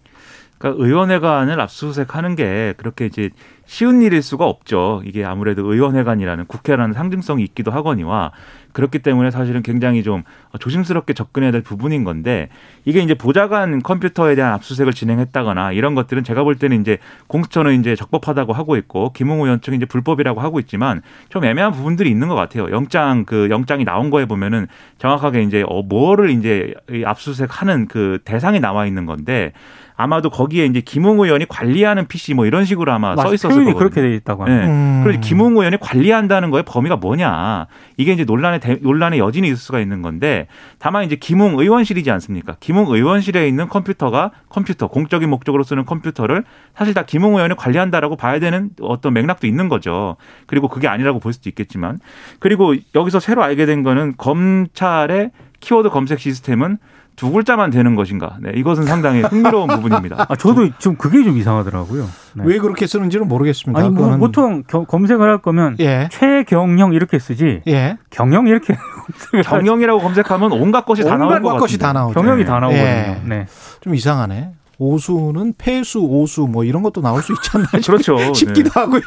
그러니까 0.63 0.82
의원회관을 0.82 1.60
압수수색하는 1.60 2.38
게 2.38 2.74
그렇게 2.77 3.05
이제 3.05 3.29
쉬운 3.65 4.01
일일 4.01 4.22
수가 4.22 4.46
없죠. 4.46 5.01
이게 5.05 5.25
아무래도 5.25 5.70
의원회관이라는 5.72 6.46
국회라는 6.46 6.93
상징성이 6.93 7.43
있기도 7.43 7.72
하거니와 7.72 8.32
그렇기 8.72 9.00
때문에 9.00 9.29
사실은 9.29 9.62
굉장히 9.62 10.03
좀 10.03 10.24
조심스럽게 10.60 11.13
접근해야 11.13 11.51
될 11.51 11.62
부분인 11.62 12.03
건데 12.05 12.50
이게 12.86 13.01
이제 13.01 13.13
보좌관 13.13 13.82
컴퓨터에 13.82 14.36
대한 14.36 14.53
압수수색을 14.53 14.93
진행했다거나 14.93 15.74
이런 15.74 15.96
것들은 15.96 16.24
제가 16.24 16.43
볼 16.43 16.55
때는 16.55 16.79
이제 16.82 16.98
공수처는 17.27 17.79
이제 17.79 17.96
적법하다고 17.96 18.53
하고 18.53 18.77
있고 18.77 19.12
김웅 19.13 19.41
의원 19.41 19.62
측은 19.62 19.77
이제 19.77 19.86
불법이라고 19.86 20.41
하고 20.41 20.60
있지만 20.60 21.01
좀 21.29 21.43
애매한 21.43 21.72
부분들이 21.74 22.10
있는 22.10 22.29
것 22.29 22.36
같아요. 22.36 22.72
영장 22.72 23.25
그 23.25 23.50
영장이 23.50 23.84
나온 23.84 24.10
거에 24.10 24.25
보면은 24.25 24.67
정확하게 24.98 25.43
이제 25.43 25.63
어 25.67 25.82
뭐를 25.84 26.29
이제 26.32 26.74
압수수색하는 27.05 27.88
그 27.88 28.20
대상이 28.24 28.60
나와 28.60 28.86
있는 28.86 29.05
건데 29.05 29.51
아마도 29.96 30.30
거기에 30.30 30.66
이제 30.66 30.82
김웅 30.82 31.20
의원이 31.20 31.46
관리하는 31.48 32.08
PC 32.08 32.34
뭐 32.34 32.46
이런 32.46 32.66
식으로 32.66 32.92
아마 32.92 33.16
써 33.16 33.34
있었을 33.34 33.50
거거든요. 33.50 33.76
그렇게 33.78 34.02
돼 34.02 34.16
있다고 34.16 34.44
합니다. 34.44 34.66
네. 34.66 34.72
음. 34.72 35.02
그리고 35.04 35.22
김웅 35.22 35.54
의원이 35.58 35.78
관리한다는 35.80 36.50
거의 36.52 36.64
범위가 36.64 36.96
뭐냐. 36.98 37.68
이게 37.98 38.14
이제 38.14 38.24
논란의 38.26 38.60
대- 38.60 38.80
논란의 38.82 39.20
여진이 39.20 39.48
있을 39.48 39.58
수가 39.58 39.80
있는 39.80 40.02
건데 40.02 40.48
다만 40.80 41.04
이제 41.06 41.16
김웅 41.16 41.60
의원실이지 41.60 42.10
않습니까? 42.12 42.56
김웅 42.60 42.88
의원실에 42.90 43.48
있는 43.48 43.68
컴퓨터가 43.68 44.32
컴퓨터 44.50 44.88
공적인 44.88 45.30
목적으로 45.30 45.64
쓰는 45.64 45.86
컴퓨터를 45.86 46.44
사실 46.76 46.94
다 46.94 47.04
김웅 47.04 47.36
의원이 47.36 47.56
관리한다라고 47.56 48.16
봐야 48.16 48.40
되는 48.40 48.70
어떤 48.82 49.14
맥락도 49.14 49.46
있는 49.48 49.70
거죠. 49.70 50.16
그리고 50.48 50.68
그게 50.68 50.88
아니라고 50.88 51.20
볼 51.20 51.34
수도 51.34 51.50
있겠지만 51.50 52.00
그리고 52.40 52.74
여기서 52.96 53.20
새로 53.20 53.44
알게 53.44 53.66
된 53.66 53.84
거는 53.84 54.16
검찰의 54.18 55.32
키워드 55.60 55.90
검색 55.90 56.20
시스템은 56.20 56.78
두 57.15 57.32
글자만 57.32 57.70
되는 57.70 57.96
것인가? 57.96 58.38
네, 58.41 58.51
이것은 58.55 58.84
상당히 58.84 59.22
흥미로운 59.22 59.67
부분입니다. 59.82 60.25
아, 60.29 60.36
저도 60.36 60.70
좀 60.79 60.96
그게 60.96 61.24
좀 61.24 61.38
이상하더라고요. 61.38 62.03
네. 62.36 62.43
왜 62.46 62.58
그렇게 62.58 62.88
쓰는지는 62.88 63.27
모르겠습니다. 63.27 63.79
아니 63.79 63.89
뭐 63.89 64.08
그거는- 64.08 64.20
보통 64.20 64.63
겨- 64.67 64.86
검색을 64.86 65.27
할 65.29 65.38
거면 65.39 65.75
예. 65.79 66.10
최경영 66.12 66.93
이렇게 66.93 67.20
쓰지 67.20 67.62
예. 67.67 67.98
경영 68.10 68.48
이렇게. 68.48 68.75
경영이라고 69.46 70.00
검색하면 70.01 70.51
온갖 70.53 70.86
것이 70.86 71.03
다 71.03 71.17
나올 71.17 71.41
것 71.41 71.48
온갖 71.50 71.60
것이. 71.60 71.77
다 71.77 71.93
나오죠. 71.93 72.20
경영이 72.20 72.46
다 72.46 72.60
나오거든요. 72.60 72.84
예. 72.84 73.22
네. 73.25 73.46
좀 73.82 73.96
이상하네. 73.96 74.51
오수는 74.88 75.54
폐수, 75.58 76.00
오수 76.02 76.42
뭐 76.48 76.63
이런 76.63 76.84
것도 76.84 77.02
나올 77.02 77.22
수 77.22 77.32
있지 77.34 77.50
않나 77.54 77.68
그렇죠. 77.86 78.18
싶기도 78.34 78.70
하고요. 78.74 79.02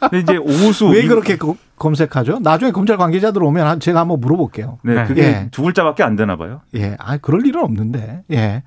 근데 0.00 0.18
이제 0.20 0.36
오수 0.36 0.88
왜 0.88 1.00
이- 1.02 1.06
그렇게 1.08 1.36
거- 1.38 1.56
검색하죠? 1.76 2.38
나중에 2.40 2.70
검찰 2.72 2.96
관계자들 2.96 3.42
오면 3.42 3.66
한- 3.66 3.80
제가 3.80 4.00
한번 4.00 4.20
물어볼게요. 4.20 4.78
네, 4.82 4.94
네. 4.94 5.04
그게 5.04 5.22
예. 5.22 5.48
두 5.50 5.62
글자밖에 5.62 6.02
안 6.02 6.14
되나 6.16 6.36
봐요. 6.36 6.60
예, 6.74 6.96
아 7.00 7.16
그럴 7.16 7.46
일은 7.46 7.62
없는데, 7.62 8.22
예, 8.32 8.62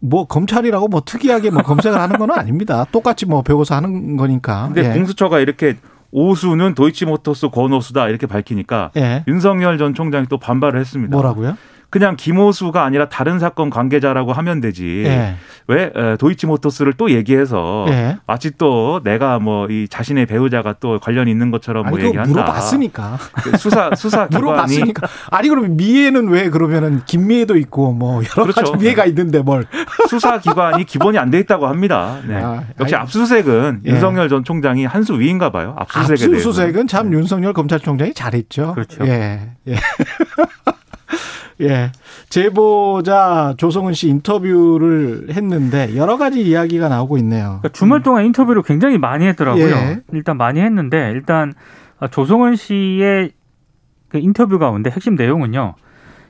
뭐 0.00 0.26
검찰이라고 0.26 0.88
뭐 0.88 1.02
특이하게 1.04 1.50
뭐 1.50 1.62
검색을 1.62 2.00
하는 2.00 2.18
건 2.18 2.30
아닙니다. 2.30 2.86
똑같이 2.92 3.26
뭐 3.26 3.42
배워서 3.42 3.74
하는 3.74 4.16
거니까. 4.16 4.70
근데 4.72 4.88
예. 4.88 4.92
공수처가 4.94 5.40
이렇게 5.40 5.76
오수는 6.12 6.74
도이치모터스 6.74 7.50
권오수다 7.50 8.08
이렇게 8.08 8.26
밝히니까 8.26 8.90
예, 8.96 9.22
윤석열 9.28 9.78
전 9.78 9.94
총장이 9.94 10.26
또 10.28 10.38
반발을 10.38 10.80
했습니다. 10.80 11.14
뭐라고요? 11.14 11.56
그냥 11.90 12.16
김오수가 12.16 12.82
아니라 12.84 13.08
다른 13.08 13.38
사건 13.40 13.68
관계자라고 13.68 14.32
하면 14.32 14.60
되지. 14.60 15.02
예, 15.06 15.34
왜 15.66 15.90
에, 15.94 16.16
도이치모터스를 16.16 16.92
또 16.94 17.10
얘기해서 17.10 17.84
예. 17.88 18.16
마치 18.26 18.50
또 18.56 19.00
내가 19.04 19.38
뭐 19.38 19.66
이 19.70 19.86
자신의 19.88 20.26
배우자가 20.26 20.74
또 20.80 20.98
관련이 21.00 21.30
있는 21.30 21.50
것처럼 21.50 21.86
아니 21.86 21.96
뭐 21.96 22.06
얘기한다. 22.06 22.30
물어봤으니까. 22.30 23.18
그 23.42 23.56
수사 23.58 23.90
수사 23.94 24.26
물어봤으니까. 24.32 25.06
아니 25.30 25.48
그러면 25.48 25.76
미애는 25.76 26.28
왜 26.28 26.48
그러면은 26.50 27.02
김미애도 27.04 27.56
있고 27.58 27.92
뭐 27.92 28.16
여러 28.22 28.44
그렇죠. 28.44 28.72
가지 28.72 28.76
미애가 28.84 29.04
있는데 29.06 29.40
뭘? 29.40 29.66
수사 30.08 30.38
기관이 30.38 30.84
기본이 30.84 31.18
안 31.18 31.30
돼 31.30 31.38
있다고 31.40 31.66
합니다. 31.68 32.18
네. 32.26 32.34
아, 32.36 32.62
역시 32.80 32.94
아니, 32.96 33.02
압수수색은 33.02 33.82
예. 33.86 33.90
윤석열 33.90 34.28
전 34.28 34.42
총장이 34.44 34.84
한 34.86 35.00
수 35.02 35.18
위인가 35.18 35.50
봐요. 35.50 35.74
압수수색에. 35.78 36.34
압수수색은 36.36 36.86
참 36.86 37.12
윤석열 37.12 37.52
검찰총장이 37.52 38.12
잘했죠. 38.14 38.74
그렇죠. 38.74 39.06
예, 39.06 39.50
예. 39.68 39.74
예. 41.60 41.92
제보자 42.28 43.54
조성은 43.56 43.92
씨 43.92 44.08
인터뷰를 44.08 45.28
했는데 45.30 45.94
여러 45.96 46.16
가지 46.16 46.42
이야기가 46.42 46.88
나오고 46.88 47.18
있네요. 47.18 47.58
그러니까 47.60 47.68
주말 47.70 48.02
동안 48.02 48.24
인터뷰를 48.24 48.62
굉장히 48.62 48.98
많이 48.98 49.26
했더라고요. 49.26 49.64
예. 49.64 50.00
일단 50.12 50.36
많이 50.36 50.60
했는데 50.60 51.10
일단 51.10 51.52
조성은 52.10 52.56
씨의 52.56 53.32
그 54.08 54.18
인터뷰 54.18 54.58
가운데 54.58 54.90
핵심 54.90 55.14
내용은요. 55.14 55.74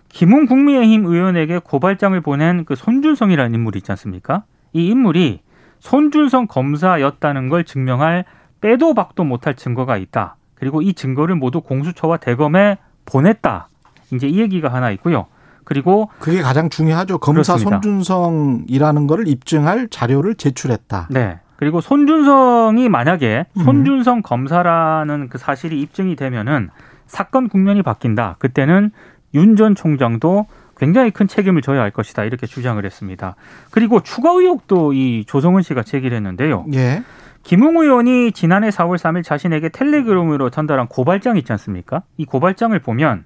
김웅 0.08 0.46
국민의힘 0.46 1.06
의원에게 1.06 1.60
고발장을 1.62 2.20
보낸 2.20 2.64
그 2.64 2.74
손준성이라는 2.74 3.54
인물이 3.54 3.78
있지 3.78 3.92
않습니까? 3.92 4.42
이 4.72 4.88
인물이 4.88 5.40
손준성 5.78 6.48
검사였다는 6.48 7.48
걸 7.48 7.64
증명할 7.64 8.24
빼도 8.60 8.92
박도 8.92 9.24
못할 9.24 9.54
증거가 9.54 9.96
있다. 9.96 10.36
그리고 10.54 10.82
이 10.82 10.92
증거를 10.92 11.36
모두 11.36 11.62
공수처와 11.62 12.18
대검에 12.18 12.76
보냈다. 13.06 13.69
이제 14.12 14.26
이 14.26 14.40
얘기가 14.40 14.68
하나 14.72 14.90
있고요. 14.92 15.26
그리고 15.64 16.08
그게 16.18 16.42
가장 16.42 16.68
중요하죠. 16.68 17.18
검사 17.18 17.54
그렇습니다. 17.54 17.80
손준성이라는 17.82 19.06
거를 19.06 19.28
입증할 19.28 19.88
자료를 19.88 20.34
제출했다. 20.34 21.08
네. 21.10 21.38
그리고 21.56 21.80
손준성이 21.80 22.88
만약에 22.88 23.44
음. 23.56 23.62
손준성 23.64 24.22
검사라는 24.22 25.28
그 25.28 25.38
사실이 25.38 25.80
입증이 25.82 26.16
되면은 26.16 26.70
사건 27.06 27.48
국면이 27.48 27.82
바뀐다. 27.82 28.36
그때는 28.38 28.90
윤 29.34 29.56
전 29.56 29.74
총장도 29.74 30.46
굉장히 30.76 31.10
큰 31.10 31.28
책임을 31.28 31.60
져야 31.60 31.82
할 31.82 31.90
것이다. 31.90 32.24
이렇게 32.24 32.46
주장을 32.46 32.82
했습니다. 32.84 33.36
그리고 33.70 34.00
추가 34.00 34.30
의혹도 34.30 34.92
이 34.94 35.24
조성은 35.26 35.60
씨가 35.62 35.82
제기를 35.82 36.16
했는데요. 36.16 36.64
예. 36.74 37.02
김웅 37.42 37.76
의원이 37.76 38.32
지난해 38.32 38.70
4월 38.70 38.96
3일 38.96 39.22
자신에게 39.22 39.68
텔레그램으로 39.68 40.50
전달한 40.50 40.86
고발장 40.88 41.36
있지 41.36 41.52
않습니까? 41.52 42.02
이 42.16 42.24
고발장을 42.24 42.78
보면 42.80 43.24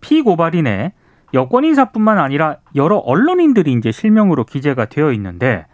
피고발인의 0.00 0.92
여권 1.34 1.64
인사뿐만 1.64 2.18
아니라 2.18 2.56
여러 2.74 2.96
언론인들이 2.96 3.72
이제 3.72 3.92
실명으로 3.92 4.44
기재가 4.44 4.86
되어 4.86 5.12
있는데 5.12 5.66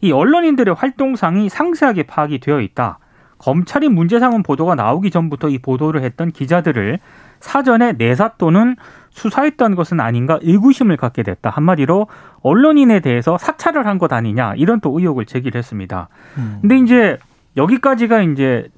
이 0.00 0.12
언론인들의 0.12 0.74
활동상이 0.74 1.48
상세하게 1.48 2.04
파악이 2.04 2.40
되어 2.40 2.60
있다. 2.60 2.98
검찰이 3.38 3.88
문제 3.88 4.18
삼은 4.18 4.42
보도가 4.42 4.74
나오기 4.74 5.10
전부터 5.10 5.50
이 5.50 5.58
보도를 5.58 6.02
했던 6.02 6.32
기자들을 6.32 6.98
사전에 7.40 7.92
내사 7.92 8.32
또는 8.38 8.76
수사했던 9.10 9.74
것은 9.76 10.00
아닌가 10.00 10.38
의구심을 10.42 10.96
갖게 10.96 11.22
됐다. 11.22 11.50
한마디로 11.50 12.06
언론인에 12.42 13.00
대해서 13.00 13.38
사찰을 13.38 13.86
한 13.86 13.98
것 13.98 14.12
아니냐 14.12 14.54
이런 14.56 14.80
또 14.80 14.98
의혹을 14.98 15.26
제기를 15.26 15.58
했습니다. 15.58 16.08
음. 16.38 16.58
근데 16.62 16.78
이제 16.78 17.18
여기까지가 17.56 18.22
이제 18.22 18.68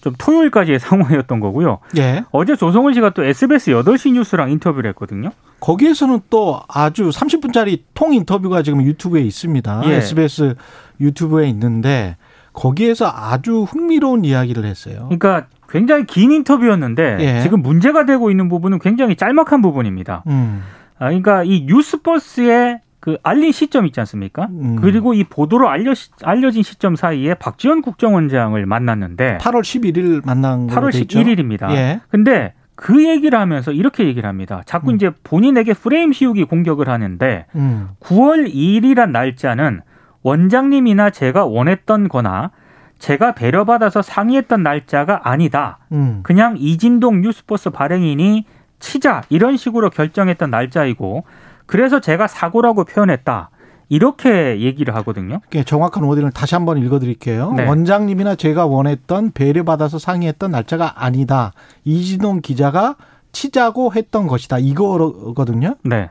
좀 0.00 0.14
토요일까지의 0.18 0.78
상황이었던 0.80 1.40
거고요. 1.40 1.78
예. 1.98 2.24
어제 2.30 2.56
조성은 2.56 2.94
씨가 2.94 3.10
또 3.10 3.24
SBS 3.24 3.72
8시 3.72 4.12
뉴스랑 4.12 4.50
인터뷰를 4.50 4.88
했거든요. 4.90 5.30
거기에서는 5.60 6.20
또 6.30 6.60
아주 6.68 7.10
30분짜리 7.10 7.82
통 7.94 8.14
인터뷰가 8.14 8.62
지금 8.62 8.82
유튜브에 8.82 9.20
있습니다. 9.22 9.82
예. 9.86 9.96
SBS 9.96 10.54
유튜브에 11.00 11.48
있는데 11.48 12.16
거기에서 12.52 13.10
아주 13.14 13.62
흥미로운 13.62 14.24
이야기를 14.24 14.64
했어요. 14.64 15.08
그러니까 15.10 15.46
굉장히 15.68 16.04
긴 16.04 16.32
인터뷰였는데 16.32 17.18
예. 17.20 17.40
지금 17.42 17.62
문제가 17.62 18.04
되고 18.06 18.30
있는 18.30 18.48
부분은 18.48 18.80
굉장히 18.80 19.16
짤막한 19.16 19.62
부분입니다. 19.62 20.24
음. 20.26 20.62
아, 20.98 21.06
그러니까 21.06 21.44
이 21.44 21.64
뉴스버스의 21.66 22.80
그 23.00 23.16
알린 23.22 23.50
시점 23.50 23.86
있지 23.86 23.98
않습니까? 24.00 24.48
음. 24.50 24.76
그리고 24.76 25.14
이 25.14 25.24
보도로 25.24 25.68
알려, 25.68 25.94
알려진 26.22 26.62
시점 26.62 26.96
사이에 26.96 27.34
박지원 27.34 27.80
국정원장을 27.80 28.64
만났는데 28.66 29.38
8월 29.38 29.62
11일 29.62 30.24
만난 30.24 30.66
걸로 30.66 30.88
8월 30.88 30.92
돼 30.92 30.98
있죠? 31.00 31.18
11일입니다. 31.18 31.70
예. 31.72 32.00
근데 32.10 32.52
그 32.74 33.06
얘기를 33.06 33.38
하면서 33.38 33.72
이렇게 33.72 34.06
얘기를 34.06 34.28
합니다. 34.28 34.62
자꾸 34.66 34.90
음. 34.90 34.96
이제 34.96 35.10
본인에게 35.24 35.72
프레임 35.72 36.12
씌우기 36.12 36.44
공격을 36.44 36.88
하는데 36.88 37.46
음. 37.54 37.88
9월 38.00 38.52
2일이란 38.52 39.10
날짜는 39.10 39.80
원장님이나 40.22 41.10
제가 41.10 41.46
원했던 41.46 42.08
거나 42.08 42.50
제가 42.98 43.34
배려받아서 43.34 44.02
상의했던 44.02 44.62
날짜가 44.62 45.22
아니다. 45.24 45.78
음. 45.92 46.20
그냥 46.22 46.56
이진동 46.58 47.22
뉴스버스 47.22 47.70
발행인이 47.70 48.44
치자 48.78 49.22
이런 49.30 49.56
식으로 49.56 49.88
결정했던 49.88 50.50
날짜이고 50.50 51.24
그래서 51.70 52.00
제가 52.00 52.26
사고라고 52.26 52.82
표현했다. 52.82 53.50
이렇게 53.88 54.60
얘기를 54.60 54.92
하거든요. 54.96 55.40
그 55.50 55.64
정확한 55.64 56.02
워딩을 56.02 56.32
다시 56.32 56.56
한번 56.56 56.78
읽어드릴게요. 56.78 57.52
네. 57.52 57.64
원장님이나 57.64 58.34
제가 58.34 58.66
원했던 58.66 59.30
배려받아서 59.30 60.00
상의했던 60.00 60.50
날짜가 60.50 61.04
아니다. 61.04 61.52
이진동 61.84 62.40
기자가 62.40 62.96
치자고 63.30 63.94
했던 63.94 64.26
것이다. 64.26 64.58
이거거든요. 64.58 65.76
네. 65.84 66.10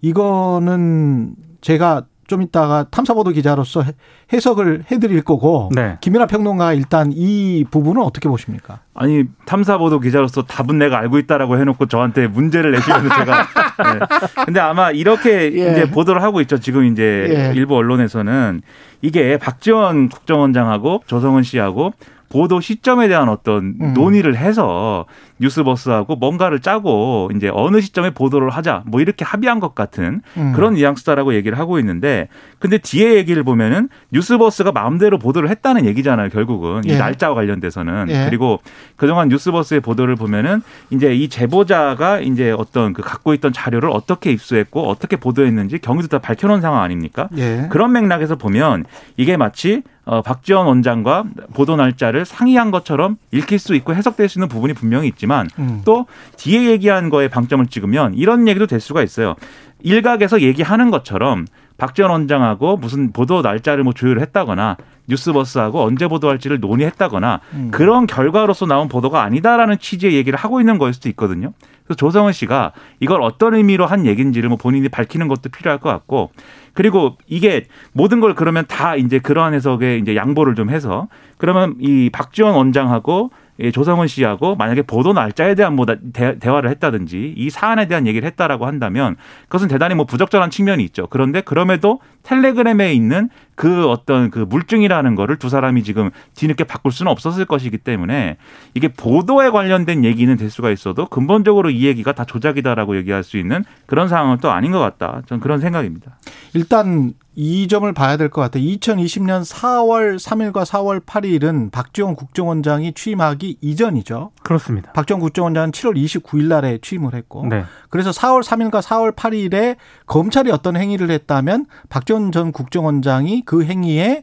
이거는 0.00 1.34
제가 1.60 2.06
좀 2.30 2.42
이따가 2.42 2.84
탐사보도 2.92 3.32
기자로서 3.32 3.82
해- 3.82 3.90
해석을 4.32 4.84
해드릴 4.88 5.22
거고 5.22 5.68
네. 5.74 5.98
김민아 6.00 6.26
평론가 6.26 6.74
일단 6.74 7.10
이 7.12 7.64
부분은 7.68 8.00
어떻게 8.02 8.28
보십니까? 8.28 8.78
아니 8.94 9.24
탐사보도 9.46 9.98
기자로서 9.98 10.42
답은 10.44 10.78
내가 10.78 10.96
알고 10.98 11.18
있다라고 11.18 11.58
해놓고 11.58 11.86
저한테 11.86 12.28
문제를 12.28 12.70
내시면 12.70 13.02
제가 13.02 13.46
네. 13.98 14.44
근데 14.44 14.60
아마 14.60 14.92
이렇게 14.92 15.52
예. 15.54 15.72
이제 15.72 15.90
보도를 15.90 16.22
하고 16.22 16.40
있죠 16.42 16.58
지금 16.60 16.84
이제 16.84 17.26
예. 17.52 17.52
일부 17.58 17.74
언론에서는 17.74 18.60
이게 19.02 19.36
박지원 19.36 20.08
국정원장하고 20.08 21.02
조성은 21.08 21.42
씨하고 21.42 21.94
보도 22.28 22.60
시점에 22.60 23.08
대한 23.08 23.28
어떤 23.28 23.74
음. 23.80 23.92
논의를 23.94 24.36
해서 24.36 25.04
뉴스버스하고 25.40 26.16
뭔가를 26.16 26.60
짜고 26.60 27.30
이제 27.34 27.50
어느 27.52 27.80
시점에 27.80 28.10
보도를 28.10 28.50
하자 28.50 28.82
뭐 28.86 29.00
이렇게 29.00 29.24
합의한 29.24 29.58
것 29.58 29.74
같은 29.74 30.20
음. 30.36 30.52
그런 30.54 30.74
뉘앙스다라고 30.74 31.34
얘기를 31.34 31.58
하고 31.58 31.78
있는데 31.78 32.28
근데 32.58 32.78
뒤에 32.78 33.14
얘기를 33.14 33.42
보면은 33.42 33.88
뉴스버스가 34.12 34.72
마음대로 34.72 35.18
보도를 35.18 35.48
했다는 35.48 35.86
얘기잖아요 35.86 36.28
결국은 36.28 36.84
이 36.84 36.90
예. 36.90 36.98
날짜와 36.98 37.34
관련돼서는 37.34 38.06
예. 38.10 38.26
그리고 38.26 38.60
그동안 38.96 39.28
뉴스버스의 39.28 39.80
보도를 39.80 40.16
보면은 40.16 40.62
이제 40.90 41.14
이 41.14 41.28
제보자가 41.28 42.20
이제 42.20 42.50
어떤 42.50 42.92
그 42.92 43.02
갖고 43.02 43.34
있던 43.34 43.52
자료를 43.52 43.90
어떻게 43.90 44.30
입수했고 44.30 44.88
어떻게 44.88 45.16
보도했는지 45.16 45.78
경위도 45.78 46.08
다 46.08 46.18
밝혀놓은 46.18 46.60
상황 46.60 46.82
아닙니까? 46.82 47.28
예. 47.36 47.66
그런 47.70 47.92
맥락에서 47.92 48.36
보면 48.36 48.84
이게 49.16 49.36
마치 49.36 49.82
어, 50.10 50.22
박지원 50.22 50.66
원장과 50.66 51.24
보도 51.54 51.76
날짜를 51.76 52.24
상의한 52.24 52.72
것처럼 52.72 53.16
읽힐 53.30 53.60
수 53.60 53.76
있고 53.76 53.94
해석될 53.94 54.28
수 54.28 54.38
있는 54.38 54.48
부분이 54.48 54.72
분명히 54.72 55.06
있지만 55.06 55.29
음. 55.58 55.82
또 55.84 56.06
뒤에 56.36 56.70
얘기한 56.70 57.10
거에 57.10 57.28
방점을 57.28 57.64
찍으면 57.66 58.14
이런 58.14 58.48
얘기도 58.48 58.66
될 58.66 58.80
수가 58.80 59.02
있어요. 59.02 59.34
일각에서 59.82 60.40
얘기하는 60.40 60.90
것처럼 60.90 61.46
박지원 61.78 62.10
원장하고 62.10 62.76
무슨 62.76 63.10
보도 63.10 63.40
날짜를 63.40 63.84
뭐 63.84 63.94
조율을 63.94 64.20
했다거나 64.20 64.76
뉴스버스하고 65.08 65.82
언제 65.82 66.06
보도할지를 66.06 66.60
논의했다거나 66.60 67.40
음. 67.54 67.68
그런 67.72 68.06
결과로서 68.06 68.66
나온 68.66 68.88
보도가 68.88 69.22
아니다라는 69.22 69.78
취지의 69.78 70.14
얘기를 70.14 70.38
하고 70.38 70.60
있는 70.60 70.78
거일 70.78 70.92
수도 70.92 71.08
있거든요. 71.08 71.52
그래서 71.84 71.96
조성은 71.96 72.32
씨가 72.32 72.72
이걸 73.00 73.22
어떤 73.22 73.54
의미로 73.54 73.86
한 73.86 74.06
얘기인지를 74.06 74.48
뭐 74.48 74.58
본인이 74.58 74.88
밝히는 74.88 75.26
것도 75.26 75.48
필요할 75.48 75.80
것 75.80 75.88
같고 75.88 76.30
그리고 76.74 77.16
이게 77.26 77.66
모든 77.92 78.20
걸 78.20 78.34
그러면 78.34 78.64
다 78.68 78.94
이제 78.94 79.18
그러한 79.18 79.54
해석에 79.54 79.98
이제 79.98 80.14
양보를 80.14 80.54
좀 80.54 80.70
해서 80.70 81.08
그러면 81.38 81.74
이 81.80 82.10
박지원 82.12 82.54
원장하고 82.54 83.30
이 83.49 83.49
조성은 83.72 84.06
씨하고 84.06 84.56
만약에 84.56 84.82
보도 84.82 85.12
날짜에 85.12 85.54
대한 85.54 85.76
뭐 85.76 85.86
대, 85.86 86.38
대화를 86.38 86.70
했다든지 86.70 87.34
이 87.36 87.50
사안에 87.50 87.86
대한 87.86 88.06
얘기를 88.06 88.26
했다라고 88.26 88.66
한다면 88.66 89.16
그것은 89.44 89.68
대단히 89.68 89.94
뭐 89.94 90.06
부적절한 90.06 90.50
측면이 90.50 90.82
있죠. 90.84 91.06
그런데 91.08 91.42
그럼에도 91.42 92.00
텔레그램에 92.22 92.92
있는 92.94 93.28
그 93.60 93.90
어떤 93.90 94.30
그 94.30 94.38
물증이라는 94.38 95.14
거를 95.16 95.36
두 95.36 95.50
사람이 95.50 95.82
지금 95.82 96.08
뒤늦게 96.34 96.64
바꿀 96.64 96.92
수는 96.92 97.12
없었을 97.12 97.44
것이기 97.44 97.76
때문에 97.76 98.38
이게 98.72 98.88
보도에 98.88 99.50
관련된 99.50 100.02
얘기는 100.02 100.34
될 100.34 100.48
수가 100.48 100.70
있어도 100.70 101.04
근본적으로 101.04 101.68
이 101.68 101.84
얘기가 101.84 102.14
다 102.14 102.24
조작이다라고 102.24 102.96
얘기할 102.96 103.22
수 103.22 103.36
있는 103.36 103.62
그런 103.84 104.08
상황은 104.08 104.38
또 104.38 104.50
아닌 104.50 104.72
것 104.72 104.78
같다. 104.78 105.20
저는 105.26 105.42
그런 105.42 105.60
생각입니다. 105.60 106.16
일단 106.54 107.12
이 107.36 107.68
점을 107.68 107.90
봐야 107.92 108.16
될 108.16 108.28
것 108.28 108.40
같아요. 108.40 108.62
2020년 108.64 109.48
4월 109.48 110.16
3일과 110.16 110.64
4월 110.64 111.00
8일은 111.00 111.70
박지원 111.70 112.16
국정원장이 112.16 112.92
취임하기 112.92 113.58
이전이죠. 113.60 114.32
그렇습니다. 114.42 114.92
박지원 114.92 115.20
국정원장은 115.20 115.70
7월 115.70 115.96
29일 115.96 116.48
날에 116.48 116.78
취임을 116.82 117.14
했고 117.14 117.46
네. 117.46 117.64
그래서 117.88 118.10
4월 118.10 118.42
3일과 118.42 118.82
4월 118.82 119.14
8일에 119.14 119.76
검찰이 120.06 120.50
어떤 120.50 120.76
행위를 120.76 121.10
했다면 121.10 121.66
박지원 121.88 122.32
전 122.32 122.52
국정원장이 122.52 123.42
그 123.50 123.64
행위에 123.64 124.22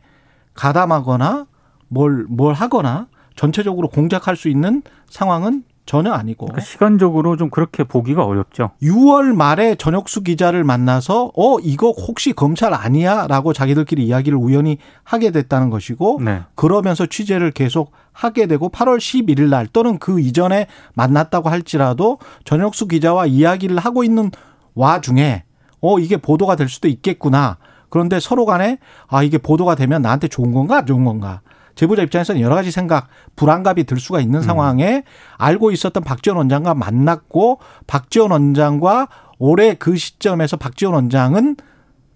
가담하거나 0.54 1.48
뭘, 1.90 2.26
뭘 2.30 2.54
하거나 2.54 3.08
전체적으로 3.36 3.90
공작할 3.90 4.38
수 4.38 4.48
있는 4.48 4.82
상황은 5.10 5.66
전혀 5.86 6.14
아니고 6.14 6.46
그러니까 6.46 6.62
시간적으로 6.62 7.36
좀 7.36 7.50
그렇게 7.50 7.84
보기가 7.84 8.24
어렵죠. 8.24 8.72
6월 8.82 9.36
말에 9.36 9.76
전혁수 9.76 10.24
기자를 10.24 10.64
만나서 10.64 11.34
어 11.36 11.60
이거 11.60 11.92
혹시 11.92 12.32
검찰 12.32 12.74
아니야라고 12.74 13.52
자기들끼리 13.52 14.06
이야기를 14.06 14.38
우연히 14.38 14.78
하게 15.04 15.32
됐다는 15.32 15.72
것이고 15.72 16.22
네. 16.24 16.44
그러면서 16.56 17.06
취재를 17.06 17.52
계속 17.52 17.92
하게 18.14 18.48
되고 18.48 18.70
8월 18.70 18.98
11일 18.98 19.50
날 19.50 19.68
또는 19.68 20.00
그 20.00 20.22
이전에 20.22 20.68
만났다고 20.94 21.50
할지라도 21.50 22.20
전혁수 22.46 22.88
기자와 22.88 23.26
이야기를 23.26 23.78
하고 23.78 24.06
있는 24.06 24.32
와중에 24.74 25.44
어 25.82 26.00
이게 26.00 26.16
보도가 26.16 26.56
될 26.56 26.70
수도 26.70 26.88
있겠구나. 26.88 27.58
그런데 27.90 28.20
서로 28.20 28.46
간에 28.46 28.80
아 29.08 29.24
이게 29.24 29.38
보도가 29.38 29.76
되면 29.76 30.02
나한테 30.02 30.28
좋은 30.28 30.52
건가 30.52 30.78
안 30.80 30.86
좋은 30.86 31.06
건가. 31.06 31.42
제보자 31.76 32.02
입장에서는 32.02 32.42
여러 32.42 32.56
가지 32.56 32.72
생각, 32.72 33.08
불안감이 33.36 33.84
들 33.84 34.00
수가 34.00 34.20
있는 34.20 34.42
상황에 34.42 35.04
알고 35.38 35.72
있었던 35.72 36.04
박지원 36.04 36.38
원장과 36.38 36.74
만났고 36.74 37.60
박지원 37.86 38.32
원장과 38.32 39.08
올해 39.38 39.76
그 39.76 39.96
시점에서 39.96 40.58
박지원 40.58 40.96
원장은 40.96 41.56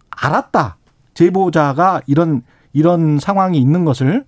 알았다. 0.10 0.78
제보자가 1.14 2.02
이런 2.08 2.42
이런 2.74 3.20
상황이 3.20 3.60
있는 3.60 3.86
것을 3.86 4.26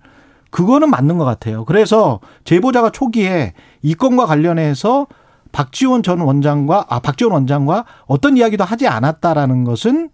그거는 0.50 0.88
맞는 0.88 1.18
것 1.18 1.24
같아요. 1.24 1.64
그래서 1.64 2.20
제보자가 2.44 2.90
초기에 2.90 3.54
이 3.82 3.94
건과 3.94 4.26
관련해서 4.26 5.08
박지원 5.50 6.04
전 6.04 6.20
원장과 6.20 6.86
아 6.88 7.00
박지원 7.00 7.32
원장과 7.32 7.84
어떤 8.06 8.36
이야기도 8.36 8.62
하지 8.62 8.86
않았다라는 8.86 9.64
것은 9.64 10.10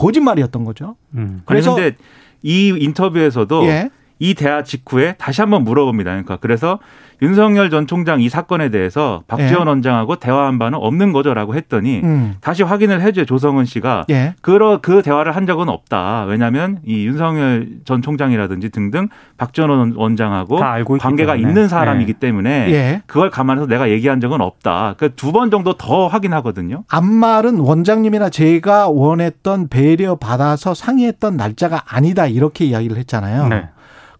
거짓말이었던 0.00 0.64
거죠. 0.64 0.96
음. 1.14 1.42
그래서- 1.44 1.74
그래서 1.74 1.74
근데 1.74 1.96
이 2.42 2.74
인터뷰에서도 2.78 3.64
예. 3.66 3.90
이 4.20 4.34
대화 4.34 4.62
직후에 4.62 5.14
다시 5.18 5.40
한번 5.40 5.64
물어봅니다. 5.64 6.10
그러니까 6.10 6.36
그래서 6.36 6.78
윤석열 7.22 7.68
전 7.68 7.86
총장 7.86 8.20
이 8.22 8.28
사건에 8.30 8.70
대해서 8.70 9.22
박지원 9.28 9.66
예. 9.66 9.68
원장하고 9.70 10.16
대화한 10.16 10.58
바는 10.58 10.78
없는 10.80 11.12
거죠라고 11.12 11.54
했더니 11.54 12.00
음. 12.02 12.34
다시 12.40 12.62
확인을 12.62 13.02
해줘요 13.02 13.26
조성은 13.26 13.66
씨가 13.66 14.04
예. 14.10 14.34
그러 14.40 14.78
그 14.80 15.02
대화를 15.02 15.36
한 15.36 15.44
적은 15.46 15.68
없다. 15.68 16.24
왜냐하면 16.28 16.78
이 16.84 17.06
윤석열 17.06 17.68
전 17.84 18.00
총장이라든지 18.00 18.70
등등 18.70 19.08
박지원 19.36 19.94
원장하고 19.96 20.56
관계가 20.98 21.34
때문에. 21.34 21.48
있는 21.48 21.68
사람이기 21.68 22.14
때문에 22.14 22.70
예. 22.72 23.02
그걸 23.06 23.28
감안해서 23.30 23.66
내가 23.66 23.90
얘기한 23.90 24.20
적은 24.20 24.40
없다. 24.40 24.94
그 24.98 25.10
두 25.16 25.32
번 25.32 25.50
정도 25.50 25.74
더 25.74 26.06
확인하거든요. 26.08 26.84
앞말은 26.88 27.58
원장님이나 27.58 28.30
제가 28.30 28.88
원했던 28.88 29.68
배려 29.68 30.16
받아서 30.16 30.72
상의했던 30.74 31.36
날짜가 31.36 31.82
아니다 31.88 32.26
이렇게 32.26 32.64
이야기를 32.64 32.96
했잖아요. 32.98 33.48
네. 33.48 33.68